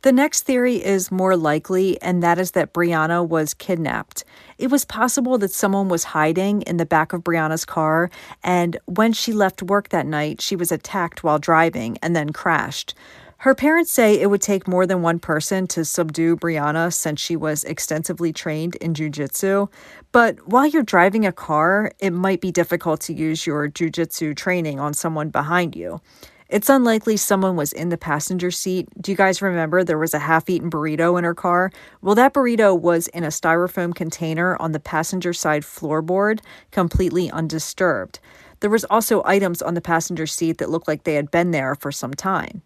The 0.04 0.12
next 0.12 0.42
theory 0.42 0.84
is 0.84 1.10
more 1.10 1.34
likely, 1.34 1.98
and 2.02 2.22
that 2.22 2.38
is 2.38 2.50
that 2.50 2.74
Brianna 2.74 3.26
was 3.26 3.54
kidnapped. 3.54 4.22
It 4.58 4.70
was 4.70 4.84
possible 4.84 5.38
that 5.38 5.50
someone 5.50 5.88
was 5.88 6.04
hiding 6.04 6.60
in 6.60 6.76
the 6.76 6.84
back 6.84 7.14
of 7.14 7.24
Brianna's 7.24 7.64
car, 7.64 8.10
and 8.42 8.76
when 8.84 9.14
she 9.14 9.32
left 9.32 9.62
work 9.62 9.88
that 9.88 10.06
night, 10.06 10.42
she 10.42 10.56
was 10.56 10.70
attacked 10.70 11.24
while 11.24 11.38
driving 11.38 11.96
and 12.02 12.14
then 12.14 12.34
crashed. 12.34 12.94
Her 13.38 13.54
parents 13.54 13.90
say 13.90 14.20
it 14.20 14.28
would 14.28 14.42
take 14.42 14.68
more 14.68 14.86
than 14.86 15.00
one 15.00 15.20
person 15.20 15.66
to 15.68 15.86
subdue 15.86 16.36
Brianna 16.36 16.92
since 16.92 17.18
she 17.18 17.34
was 17.34 17.64
extensively 17.64 18.30
trained 18.30 18.76
in 18.76 18.92
jujitsu. 18.92 19.70
But 20.12 20.46
while 20.46 20.66
you're 20.66 20.82
driving 20.82 21.24
a 21.24 21.32
car, 21.32 21.92
it 21.98 22.10
might 22.10 22.42
be 22.42 22.52
difficult 22.52 23.00
to 23.02 23.14
use 23.14 23.46
your 23.46 23.70
jujitsu 23.70 24.36
training 24.36 24.78
on 24.78 24.92
someone 24.92 25.30
behind 25.30 25.74
you. 25.74 26.02
It's 26.50 26.68
unlikely 26.68 27.16
someone 27.16 27.56
was 27.56 27.72
in 27.72 27.88
the 27.88 27.96
passenger 27.96 28.50
seat. 28.50 28.86
Do 29.00 29.10
you 29.10 29.16
guys 29.16 29.40
remember 29.40 29.82
there 29.82 29.98
was 29.98 30.12
a 30.12 30.18
half 30.18 30.50
eaten 30.50 30.70
burrito 30.70 31.18
in 31.18 31.24
her 31.24 31.34
car? 31.34 31.72
Well, 32.02 32.14
that 32.16 32.34
burrito 32.34 32.78
was 32.78 33.08
in 33.08 33.24
a 33.24 33.28
styrofoam 33.28 33.94
container 33.94 34.60
on 34.60 34.72
the 34.72 34.80
passenger 34.80 35.32
side 35.32 35.62
floorboard, 35.62 36.40
completely 36.70 37.30
undisturbed. 37.30 38.20
There 38.60 38.68
was 38.70 38.84
also 38.84 39.22
items 39.24 39.62
on 39.62 39.74
the 39.74 39.80
passenger 39.80 40.26
seat 40.26 40.58
that 40.58 40.70
looked 40.70 40.86
like 40.86 41.04
they 41.04 41.14
had 41.14 41.30
been 41.30 41.50
there 41.50 41.74
for 41.74 41.90
some 41.90 42.12
time. 42.12 42.62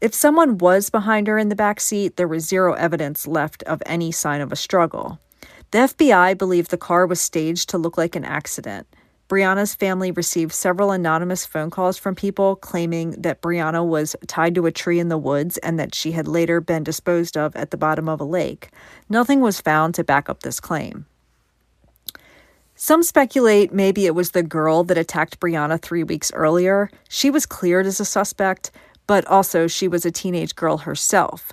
If 0.00 0.14
someone 0.14 0.56
was 0.56 0.88
behind 0.88 1.26
her 1.26 1.36
in 1.38 1.50
the 1.50 1.56
back 1.56 1.78
seat, 1.78 2.16
there 2.16 2.28
was 2.28 2.48
zero 2.48 2.72
evidence 2.72 3.26
left 3.26 3.62
of 3.64 3.82
any 3.84 4.12
sign 4.12 4.40
of 4.40 4.50
a 4.50 4.56
struggle. 4.56 5.20
The 5.72 5.78
FBI 5.78 6.38
believed 6.38 6.70
the 6.70 6.78
car 6.78 7.06
was 7.06 7.20
staged 7.20 7.68
to 7.68 7.78
look 7.78 7.98
like 7.98 8.16
an 8.16 8.24
accident. 8.24 8.86
Brianna's 9.30 9.76
family 9.76 10.10
received 10.10 10.52
several 10.52 10.90
anonymous 10.90 11.46
phone 11.46 11.70
calls 11.70 11.96
from 11.96 12.16
people 12.16 12.56
claiming 12.56 13.12
that 13.12 13.40
Brianna 13.40 13.86
was 13.86 14.16
tied 14.26 14.56
to 14.56 14.66
a 14.66 14.72
tree 14.72 14.98
in 14.98 15.08
the 15.08 15.16
woods 15.16 15.56
and 15.58 15.78
that 15.78 15.94
she 15.94 16.10
had 16.10 16.26
later 16.26 16.60
been 16.60 16.82
disposed 16.82 17.36
of 17.36 17.54
at 17.54 17.70
the 17.70 17.76
bottom 17.76 18.08
of 18.08 18.20
a 18.20 18.24
lake. 18.24 18.70
Nothing 19.08 19.40
was 19.40 19.60
found 19.60 19.94
to 19.94 20.02
back 20.02 20.28
up 20.28 20.42
this 20.42 20.58
claim. 20.58 21.06
Some 22.74 23.04
speculate 23.04 23.72
maybe 23.72 24.04
it 24.04 24.16
was 24.16 24.32
the 24.32 24.42
girl 24.42 24.82
that 24.82 24.98
attacked 24.98 25.38
Brianna 25.38 25.80
three 25.80 26.02
weeks 26.02 26.32
earlier. 26.34 26.90
She 27.08 27.30
was 27.30 27.46
cleared 27.46 27.86
as 27.86 28.00
a 28.00 28.04
suspect, 28.04 28.72
but 29.06 29.24
also 29.26 29.68
she 29.68 29.86
was 29.86 30.04
a 30.04 30.10
teenage 30.10 30.56
girl 30.56 30.78
herself. 30.78 31.52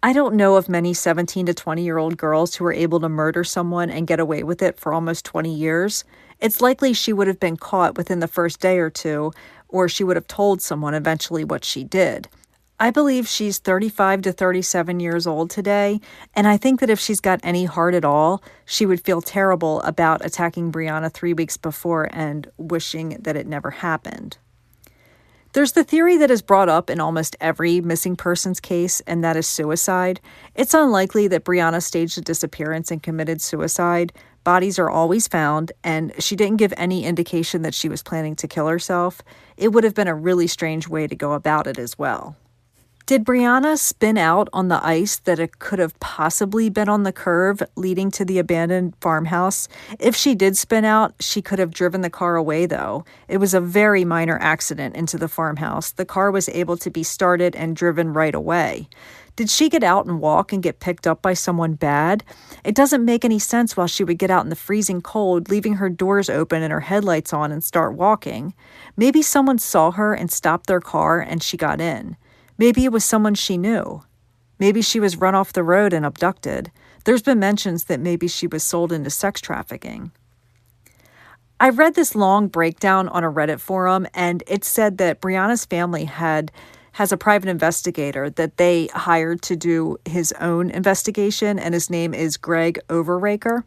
I 0.00 0.12
don't 0.12 0.36
know 0.36 0.54
of 0.54 0.68
many 0.68 0.94
17 0.94 1.46
to 1.46 1.54
20 1.54 1.82
year 1.82 1.98
old 1.98 2.16
girls 2.16 2.54
who 2.54 2.62
were 2.62 2.72
able 2.72 3.00
to 3.00 3.08
murder 3.08 3.42
someone 3.42 3.90
and 3.90 4.06
get 4.06 4.20
away 4.20 4.44
with 4.44 4.62
it 4.62 4.78
for 4.78 4.92
almost 4.92 5.24
20 5.24 5.52
years. 5.52 6.04
It's 6.40 6.60
likely 6.60 6.92
she 6.92 7.12
would 7.12 7.28
have 7.28 7.40
been 7.40 7.56
caught 7.56 7.96
within 7.96 8.20
the 8.20 8.28
first 8.28 8.60
day 8.60 8.78
or 8.78 8.90
two, 8.90 9.32
or 9.68 9.88
she 9.88 10.04
would 10.04 10.16
have 10.16 10.28
told 10.28 10.60
someone 10.60 10.94
eventually 10.94 11.44
what 11.44 11.64
she 11.64 11.84
did. 11.84 12.28
I 12.78 12.90
believe 12.90 13.26
she's 13.26 13.58
35 13.58 14.20
to 14.22 14.32
37 14.32 15.00
years 15.00 15.26
old 15.26 15.48
today, 15.48 15.98
and 16.34 16.46
I 16.46 16.58
think 16.58 16.80
that 16.80 16.90
if 16.90 17.00
she's 17.00 17.20
got 17.20 17.40
any 17.42 17.64
heart 17.64 17.94
at 17.94 18.04
all, 18.04 18.42
she 18.66 18.84
would 18.84 19.02
feel 19.02 19.22
terrible 19.22 19.80
about 19.80 20.24
attacking 20.24 20.72
Brianna 20.72 21.10
three 21.10 21.32
weeks 21.32 21.56
before 21.56 22.10
and 22.12 22.50
wishing 22.58 23.16
that 23.20 23.34
it 23.34 23.46
never 23.46 23.70
happened. 23.70 24.36
There's 25.54 25.72
the 25.72 25.84
theory 25.84 26.18
that 26.18 26.30
is 26.30 26.42
brought 26.42 26.68
up 26.68 26.90
in 26.90 27.00
almost 27.00 27.34
every 27.40 27.80
missing 27.80 28.14
persons 28.14 28.60
case, 28.60 29.00
and 29.06 29.24
that 29.24 29.38
is 29.38 29.46
suicide. 29.46 30.20
It's 30.54 30.74
unlikely 30.74 31.28
that 31.28 31.46
Brianna 31.46 31.82
staged 31.82 32.18
a 32.18 32.20
disappearance 32.20 32.90
and 32.90 33.02
committed 33.02 33.40
suicide, 33.40 34.12
Bodies 34.46 34.78
are 34.78 34.88
always 34.88 35.26
found, 35.26 35.72
and 35.82 36.12
she 36.20 36.36
didn't 36.36 36.58
give 36.58 36.72
any 36.76 37.04
indication 37.04 37.62
that 37.62 37.74
she 37.74 37.88
was 37.88 38.04
planning 38.04 38.36
to 38.36 38.46
kill 38.46 38.68
herself. 38.68 39.20
It 39.56 39.72
would 39.72 39.82
have 39.82 39.94
been 39.94 40.06
a 40.06 40.14
really 40.14 40.46
strange 40.46 40.86
way 40.86 41.08
to 41.08 41.16
go 41.16 41.32
about 41.32 41.66
it 41.66 41.80
as 41.80 41.98
well. 41.98 42.36
Did 43.06 43.24
Brianna 43.24 43.76
spin 43.76 44.16
out 44.16 44.48
on 44.52 44.68
the 44.68 44.84
ice 44.86 45.16
that 45.16 45.40
it 45.40 45.58
could 45.58 45.80
have 45.80 45.98
possibly 45.98 46.68
been 46.68 46.88
on 46.88 47.02
the 47.02 47.12
curve 47.12 47.60
leading 47.74 48.08
to 48.12 48.24
the 48.24 48.38
abandoned 48.38 48.94
farmhouse? 49.00 49.66
If 49.98 50.14
she 50.14 50.36
did 50.36 50.56
spin 50.56 50.84
out, 50.84 51.16
she 51.18 51.42
could 51.42 51.58
have 51.58 51.74
driven 51.74 52.02
the 52.02 52.10
car 52.10 52.36
away, 52.36 52.66
though. 52.66 53.04
It 53.26 53.38
was 53.38 53.52
a 53.52 53.60
very 53.60 54.04
minor 54.04 54.38
accident 54.40 54.94
into 54.94 55.18
the 55.18 55.28
farmhouse. 55.28 55.90
The 55.90 56.04
car 56.04 56.30
was 56.30 56.48
able 56.50 56.76
to 56.76 56.90
be 56.90 57.02
started 57.02 57.56
and 57.56 57.74
driven 57.74 58.12
right 58.12 58.34
away. 58.34 58.88
Did 59.36 59.50
she 59.50 59.68
get 59.68 59.84
out 59.84 60.06
and 60.06 60.18
walk 60.18 60.52
and 60.52 60.62
get 60.62 60.80
picked 60.80 61.06
up 61.06 61.20
by 61.20 61.34
someone 61.34 61.74
bad? 61.74 62.24
It 62.64 62.74
doesn't 62.74 63.04
make 63.04 63.22
any 63.22 63.38
sense 63.38 63.76
while 63.76 63.86
she 63.86 64.02
would 64.02 64.18
get 64.18 64.30
out 64.30 64.44
in 64.44 64.48
the 64.48 64.56
freezing 64.56 65.02
cold, 65.02 65.50
leaving 65.50 65.74
her 65.74 65.90
doors 65.90 66.30
open 66.30 66.62
and 66.62 66.72
her 66.72 66.80
headlights 66.80 67.34
on 67.34 67.52
and 67.52 67.62
start 67.62 67.94
walking. 67.94 68.54
Maybe 68.96 69.20
someone 69.20 69.58
saw 69.58 69.90
her 69.90 70.14
and 70.14 70.32
stopped 70.32 70.66
their 70.66 70.80
car 70.80 71.20
and 71.20 71.42
she 71.42 71.58
got 71.58 71.82
in. 71.82 72.16
Maybe 72.56 72.84
it 72.84 72.92
was 72.92 73.04
someone 73.04 73.34
she 73.34 73.58
knew. 73.58 74.02
Maybe 74.58 74.80
she 74.80 75.00
was 75.00 75.18
run 75.18 75.34
off 75.34 75.52
the 75.52 75.62
road 75.62 75.92
and 75.92 76.06
abducted. 76.06 76.72
There's 77.04 77.22
been 77.22 77.38
mentions 77.38 77.84
that 77.84 78.00
maybe 78.00 78.28
she 78.28 78.46
was 78.46 78.62
sold 78.62 78.90
into 78.90 79.10
sex 79.10 79.42
trafficking. 79.42 80.12
I 81.60 81.70
read 81.70 81.94
this 81.94 82.14
long 82.14 82.48
breakdown 82.48 83.08
on 83.08 83.24
a 83.24 83.30
Reddit 83.30 83.60
forum, 83.60 84.06
and 84.12 84.42
it 84.46 84.64
said 84.64 84.98
that 84.98 85.20
Brianna's 85.20 85.64
family 85.64 86.04
had 86.04 86.52
has 86.96 87.12
a 87.12 87.16
private 87.18 87.50
investigator 87.50 88.30
that 88.30 88.56
they 88.56 88.86
hired 88.86 89.42
to 89.42 89.54
do 89.54 89.98
his 90.06 90.32
own 90.40 90.70
investigation, 90.70 91.58
and 91.58 91.74
his 91.74 91.90
name 91.90 92.14
is 92.14 92.38
Greg 92.38 92.78
Overacker. 92.88 93.64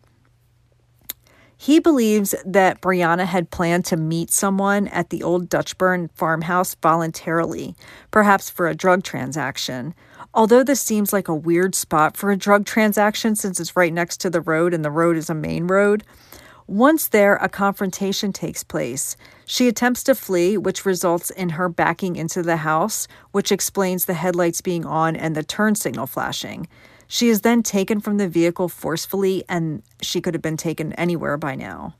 He 1.55 1.79
believes 1.79 2.33
that 2.43 2.81
Brianna 2.81 3.27
had 3.27 3.51
planned 3.51 3.85
to 3.85 3.97
meet 3.97 4.31
someone 4.31 4.87
at 4.87 5.11
the 5.11 5.21
old 5.21 5.47
Dutchburn 5.47 6.09
farmhouse 6.15 6.73
voluntarily, 6.81 7.75
perhaps 8.09 8.49
for 8.49 8.67
a 8.67 8.73
drug 8.73 9.03
transaction. 9.03 9.93
Although 10.33 10.63
this 10.63 10.81
seems 10.81 11.13
like 11.13 11.27
a 11.27 11.35
weird 11.35 11.75
spot 11.75 12.17
for 12.17 12.31
a 12.31 12.37
drug 12.37 12.65
transaction 12.65 13.35
since 13.35 13.59
it's 13.59 13.77
right 13.77 13.93
next 13.93 14.17
to 14.21 14.31
the 14.31 14.41
road 14.41 14.73
and 14.73 14.83
the 14.83 14.89
road 14.89 15.15
is 15.15 15.29
a 15.29 15.35
main 15.35 15.67
road, 15.67 16.03
once 16.69 17.08
there, 17.08 17.36
a 17.38 17.49
confrontation 17.49 18.32
takes 18.32 18.63
place. 18.63 19.17
She 19.45 19.67
attempts 19.67 20.03
to 20.03 20.13
flee, 20.13 20.55
which 20.55 20.86
results 20.86 21.32
in 21.32 21.49
her 21.49 21.67
backing 21.67 22.15
into 22.15 22.43
the 22.43 22.58
house, 22.58 23.08
which 23.32 23.51
explains 23.51 24.05
the 24.05 24.13
headlights 24.13 24.62
being 24.62 24.86
on 24.86 25.15
and 25.15 25.36
the 25.36 25.43
turn 25.43 25.73
signal 25.73 26.05
flashing. 26.05 26.67
She 27.08 27.29
is 27.29 27.41
then 27.41 27.63
taken 27.63 27.99
from 27.99 28.17
the 28.17 28.29
vehicle 28.29 28.69
forcefully, 28.69 29.43
and 29.49 29.82
she 29.99 30.21
could 30.21 30.36
have 30.36 30.43
been 30.43 30.58
taken 30.58 30.93
anywhere 30.93 31.38
by 31.38 31.55
now. 31.55 31.95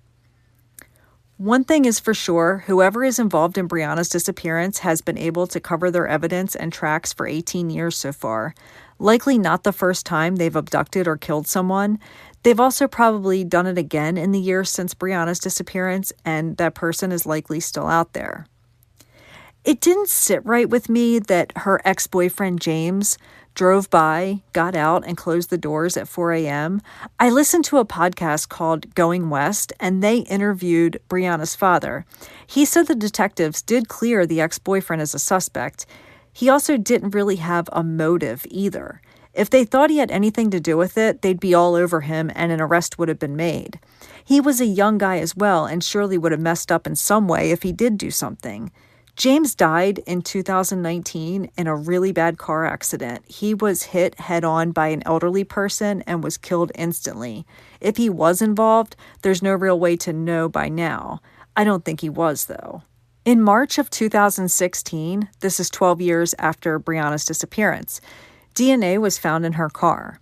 One 1.40 1.64
thing 1.64 1.86
is 1.86 2.02
for 2.02 2.14
sure 2.14 2.66
whoever 2.68 3.02
is 3.04 3.18
involved 3.18 3.58
in 3.58 3.68
Brianna's 3.68 4.10
disappearance 4.10 4.80
has 4.80 5.00
been 5.00 5.18
able 5.18 5.48
to 5.48 5.60
cover 5.62 5.90
their 5.90 6.06
evidence 6.06 6.54
and 6.54 6.72
tracks 6.72 7.14
for 7.14 7.26
18 7.26 7.70
years 7.70 7.98
so 7.98 8.12
far. 8.12 8.54
Likely 9.00 9.38
not 9.38 9.64
the 9.64 9.72
first 9.72 10.06
time 10.06 10.36
they've 10.36 10.54
abducted 10.54 11.08
or 11.08 11.16
killed 11.16 11.48
someone. 11.48 11.98
They've 12.44 12.60
also 12.60 12.88
probably 12.88 13.44
done 13.44 13.68
it 13.68 13.78
again 13.78 14.18
in 14.18 14.32
the 14.32 14.40
years 14.40 14.70
since 14.70 14.94
Brianna's 14.94 15.40
disappearance, 15.40 16.14
and 16.24 16.58
that 16.58 16.76
person 16.76 17.12
is 17.12 17.26
likely 17.26 17.60
still 17.60 17.88
out 17.88 18.14
there. 18.14 18.48
It 19.66 19.82
didn't 19.82 20.10
sit 20.10 20.46
right 20.46 20.70
with 20.70 20.88
me 20.88 21.20
that 21.20 21.52
her 21.58 21.82
ex 21.84 22.08
boyfriend 22.08 22.62
James 22.62 23.18
drove 23.56 23.90
by, 23.90 24.42
got 24.54 24.74
out, 24.74 25.04
and 25.06 25.18
closed 25.18 25.50
the 25.50 25.58
doors 25.58 25.98
at 25.98 26.08
4 26.08 26.32
a.m. 26.34 26.82
I 27.20 27.30
listened 27.30 27.66
to 27.66 27.78
a 27.78 27.86
podcast 27.86 28.48
called 28.48 28.96
Going 28.96 29.30
West, 29.30 29.74
and 29.80 30.02
they 30.02 30.20
interviewed 30.20 31.02
Brianna's 31.10 31.56
father. 31.56 32.06
He 32.48 32.64
said 32.64 32.88
the 32.88 32.96
detectives 32.96 33.62
did 33.62 33.90
clear 33.90 34.26
the 34.26 34.40
ex 34.40 34.60
boyfriend 34.60 35.02
as 35.02 35.14
a 35.14 35.20
suspect. 35.20 35.86
He 36.32 36.48
also 36.48 36.78
didn't 36.78 37.12
really 37.14 37.36
have 37.36 37.68
a 37.74 37.84
motive 37.84 38.46
either. 38.50 39.02
If 39.40 39.50
they 39.50 39.64
thought 39.64 39.90
he 39.90 40.00
had 40.00 40.12
anything 40.12 40.52
to 40.52 40.60
do 40.60 40.76
with 40.76 40.98
it, 40.98 41.22
they'd 41.22 41.40
be 41.40 41.54
all 41.54 41.74
over 41.74 42.02
him 42.02 42.30
and 42.36 42.52
an 42.52 42.60
arrest 42.60 43.00
would 43.00 43.08
have 43.08 43.20
been 43.20 43.38
made. 43.38 43.80
He 44.22 44.42
was 44.42 44.60
a 44.60 44.66
young 44.66 44.98
guy 44.98 45.20
as 45.20 45.34
well 45.34 45.66
and 45.66 45.82
surely 45.82 46.18
would 46.18 46.34
have 46.34 46.42
messed 46.42 46.74
up 46.74 46.86
in 46.86 46.98
some 46.98 47.26
way 47.26 47.52
if 47.52 47.64
he 47.64 47.72
did 47.72 47.98
do 47.98 48.12
something. 48.12 48.70
James 49.16 49.56
died 49.56 50.00
in 50.00 50.24
2019 50.24 51.52
in 51.58 51.68
a 51.68 51.76
really 51.76 52.12
bad 52.12 52.38
car 52.38 52.66
accident. 52.66 53.24
He 53.30 53.54
was 53.54 53.84
hit 53.84 54.20
head 54.20 54.44
on 54.44 54.72
by 54.74 54.90
an 54.90 55.04
elderly 55.06 55.46
person 55.46 56.02
and 56.02 56.22
was 56.22 56.38
killed 56.38 56.74
instantly. 56.76 57.46
If 57.80 57.96
he 57.96 58.10
was 58.10 58.42
involved, 58.42 58.98
there's 59.22 59.42
no 59.42 59.54
real 59.54 59.80
way 59.80 59.96
to 59.98 60.12
know 60.12 60.50
by 60.50 60.68
now. 60.68 61.22
I 61.56 61.64
don't 61.64 61.86
think 61.86 62.02
he 62.02 62.10
was, 62.10 62.48
though. 62.48 62.84
In 63.24 63.42
March 63.42 63.78
of 63.78 63.90
2016, 63.90 65.30
this 65.42 65.60
is 65.62 65.70
12 65.70 66.02
years 66.02 66.36
after 66.40 66.78
Brianna's 66.78 67.26
disappearance, 67.26 68.02
DNA 68.56 69.00
was 69.00 69.18
found 69.18 69.46
in 69.46 69.54
her 69.54 69.70
car. 69.70 70.20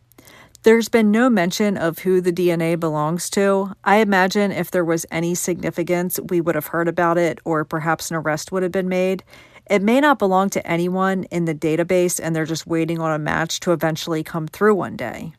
There's 0.64 0.90
been 0.90 1.12
no 1.12 1.30
mention 1.30 1.78
of 1.78 2.00
who 2.00 2.20
the 2.20 2.34
DNA 2.34 2.80
belongs 2.80 3.30
to. 3.30 3.74
I 3.84 3.98
imagine 3.98 4.52
if 4.52 4.70
there 4.70 4.84
was 4.84 5.06
any 5.10 5.34
significance, 5.34 6.20
we 6.30 6.42
would 6.42 6.56
have 6.56 6.68
heard 6.68 6.88
about 6.88 7.18
it 7.18 7.40
or 7.46 7.64
perhaps 7.64 8.12
an 8.12 8.18
arrest 8.18 8.52
would 8.52 8.64
have 8.64 8.72
been 8.72 8.90
made. 8.90 9.24
It 9.70 9.82
may 9.82 10.02
not 10.02 10.20
belong 10.20 10.50
to 10.52 10.68
anyone 10.68 11.24
in 11.26 11.46
the 11.46 11.56
database 11.56 12.20
and 12.22 12.36
they're 12.36 12.46
just 12.46 12.68
waiting 12.68 13.00
on 13.00 13.14
a 13.14 13.20
match 13.20 13.60
to 13.62 13.72
eventually 13.72 14.24
come 14.24 14.48
through 14.48 14.76
one 14.76 14.98
day. 14.98 15.34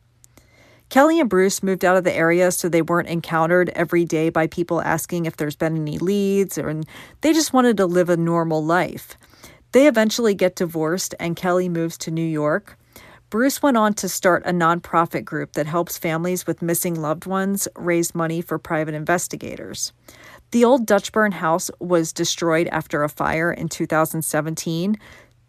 Kelly 0.89 1.19
and 1.19 1.29
Bruce 1.29 1.61
moved 1.61 1.85
out 1.85 1.95
of 1.95 2.03
the 2.03 2.15
area 2.15 2.51
so 2.51 2.67
they 2.67 2.81
weren't 2.81 3.09
encountered 3.09 3.69
every 3.75 4.05
day 4.05 4.29
by 4.29 4.47
people 4.47 4.81
asking 4.81 5.25
if 5.25 5.37
there's 5.37 5.55
been 5.55 5.77
any 5.77 5.99
leads, 5.99 6.57
or, 6.57 6.67
and 6.67 6.85
they 7.21 7.31
just 7.31 7.53
wanted 7.53 7.77
to 7.77 7.85
live 7.85 8.09
a 8.09 8.17
normal 8.17 8.65
life. 8.65 9.15
They 9.71 9.87
eventually 9.87 10.33
get 10.33 10.55
divorced, 10.55 11.13
and 11.19 11.35
Kelly 11.35 11.69
moves 11.69 11.97
to 11.99 12.11
New 12.11 12.25
York. 12.25 12.77
Bruce 13.29 13.61
went 13.61 13.77
on 13.77 13.93
to 13.93 14.09
start 14.09 14.41
a 14.45 14.51
nonprofit 14.51 15.23
group 15.23 15.53
that 15.53 15.67
helps 15.67 15.99
families 15.99 16.47
with 16.47 16.63
missing 16.63 16.99
loved 16.99 17.27
ones 17.27 17.67
raise 17.75 18.15
money 18.15 18.41
for 18.41 18.57
private 18.57 18.95
investigators. 18.95 19.93
The 20.49 20.65
old 20.65 20.87
Dutchburn 20.87 21.33
house 21.33 21.69
was 21.79 22.11
destroyed 22.11 22.67
after 22.71 23.03
a 23.03 23.09
fire 23.09 23.51
in 23.51 23.69
2017. 23.69 24.97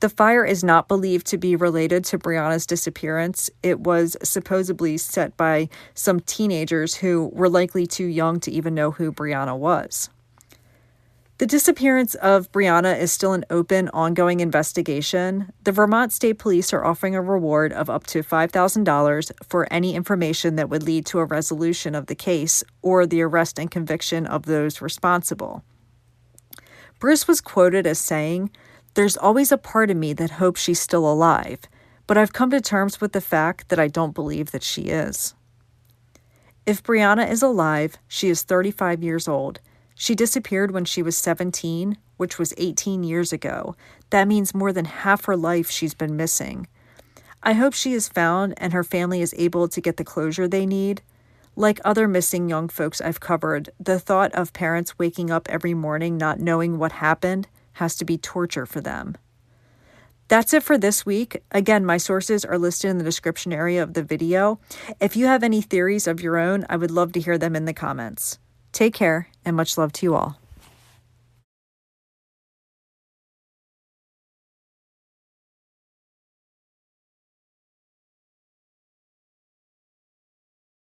The 0.00 0.09
fire 0.11 0.44
is 0.44 0.62
not 0.62 0.88
believed 0.88 1.26
to 1.28 1.38
be 1.38 1.56
related 1.56 2.04
to 2.06 2.18
Brianna's 2.18 2.66
disappearance. 2.66 3.48
It 3.62 3.80
was 3.80 4.18
supposedly 4.22 4.98
set 4.98 5.35
by 5.38 5.70
some 5.94 6.20
teenagers 6.20 6.96
who 6.96 7.30
were 7.33 7.48
likely 7.48 7.87
too 7.87 8.06
young 8.06 8.40
to 8.40 8.50
even 8.50 8.74
know 8.74 8.90
who 8.90 9.11
Brianna 9.11 9.56
was. 9.56 10.11
The 11.40 11.46
disappearance 11.46 12.14
of 12.16 12.53
Brianna 12.53 13.00
is 13.00 13.12
still 13.12 13.33
an 13.33 13.46
open, 13.48 13.88
ongoing 13.94 14.40
investigation. 14.40 15.50
The 15.64 15.72
Vermont 15.72 16.12
State 16.12 16.38
Police 16.38 16.74
are 16.74 16.85
offering 16.85 17.14
a 17.14 17.22
reward 17.22 17.72
of 17.72 17.88
up 17.88 18.07
to 18.09 18.22
$5,000 18.22 19.33
for 19.48 19.66
any 19.72 19.94
information 19.94 20.57
that 20.57 20.68
would 20.68 20.83
lead 20.83 21.07
to 21.07 21.18
a 21.18 21.24
resolution 21.24 21.94
of 21.94 22.09
the 22.09 22.14
case 22.14 22.62
or 22.83 23.07
the 23.07 23.22
arrest 23.22 23.59
and 23.59 23.70
conviction 23.70 24.26
of 24.26 24.42
those 24.42 24.83
responsible. 24.83 25.64
Bruce 26.98 27.26
was 27.26 27.40
quoted 27.40 27.87
as 27.87 27.98
saying, 27.98 28.50
There's 28.92 29.16
always 29.16 29.50
a 29.50 29.57
part 29.57 29.90
of 29.90 29.96
me 29.96 30.12
that 30.12 30.33
hopes 30.33 30.61
she's 30.61 30.79
still 30.79 31.11
alive, 31.11 31.61
but 32.07 32.18
I've 32.18 32.35
come 32.35 32.50
to 32.50 32.61
terms 32.61 33.00
with 33.00 33.12
the 33.12 33.22
fact 33.22 33.70
that 33.70 33.81
I 33.81 33.88
don't 33.88 34.14
believe 34.14 34.50
that 34.50 34.62
she 34.62 34.83
is. 34.83 35.33
If 36.66 36.83
Brianna 36.83 37.31
is 37.31 37.42
alive, 37.42 37.96
she 38.09 38.29
is 38.29 38.42
35 38.42 39.03
years 39.03 39.26
old 39.26 39.61
she 40.00 40.14
disappeared 40.14 40.70
when 40.70 40.86
she 40.86 41.02
was 41.02 41.14
17, 41.18 41.98
which 42.16 42.38
was 42.38 42.54
18 42.56 43.04
years 43.04 43.34
ago. 43.34 43.76
That 44.08 44.26
means 44.26 44.54
more 44.54 44.72
than 44.72 44.86
half 44.86 45.26
her 45.26 45.36
life 45.36 45.70
she's 45.70 45.92
been 45.92 46.16
missing. 46.16 46.68
I 47.42 47.52
hope 47.52 47.74
she 47.74 47.92
is 47.92 48.08
found 48.08 48.54
and 48.56 48.72
her 48.72 48.82
family 48.82 49.20
is 49.20 49.34
able 49.36 49.68
to 49.68 49.80
get 49.82 49.98
the 49.98 50.04
closure 50.04 50.48
they 50.48 50.64
need. 50.64 51.02
Like 51.54 51.80
other 51.84 52.08
missing 52.08 52.48
young 52.48 52.70
folks 52.70 53.02
I've 53.02 53.20
covered, 53.20 53.68
the 53.78 54.00
thought 54.00 54.32
of 54.32 54.54
parents 54.54 54.98
waking 54.98 55.30
up 55.30 55.46
every 55.50 55.74
morning 55.74 56.16
not 56.16 56.40
knowing 56.40 56.78
what 56.78 56.92
happened 56.92 57.46
has 57.74 57.94
to 57.96 58.06
be 58.06 58.16
torture 58.16 58.64
for 58.64 58.80
them. 58.80 59.18
That's 60.28 60.54
it 60.54 60.62
for 60.62 60.78
this 60.78 61.04
week. 61.04 61.42
Again, 61.50 61.84
my 61.84 61.98
sources 61.98 62.46
are 62.46 62.56
listed 62.56 62.90
in 62.90 62.96
the 62.96 63.04
description 63.04 63.52
area 63.52 63.82
of 63.82 63.92
the 63.92 64.02
video. 64.02 64.60
If 64.98 65.14
you 65.14 65.26
have 65.26 65.42
any 65.42 65.60
theories 65.60 66.06
of 66.06 66.22
your 66.22 66.38
own, 66.38 66.64
I 66.70 66.76
would 66.76 66.90
love 66.90 67.12
to 67.12 67.20
hear 67.20 67.36
them 67.36 67.54
in 67.54 67.66
the 67.66 67.74
comments. 67.74 68.38
Take 68.72 68.94
care 68.94 69.28
and 69.44 69.57
much 69.57 69.79
love 69.79 69.92
to 69.92 70.07
you 70.07 70.14
all. 70.14 70.39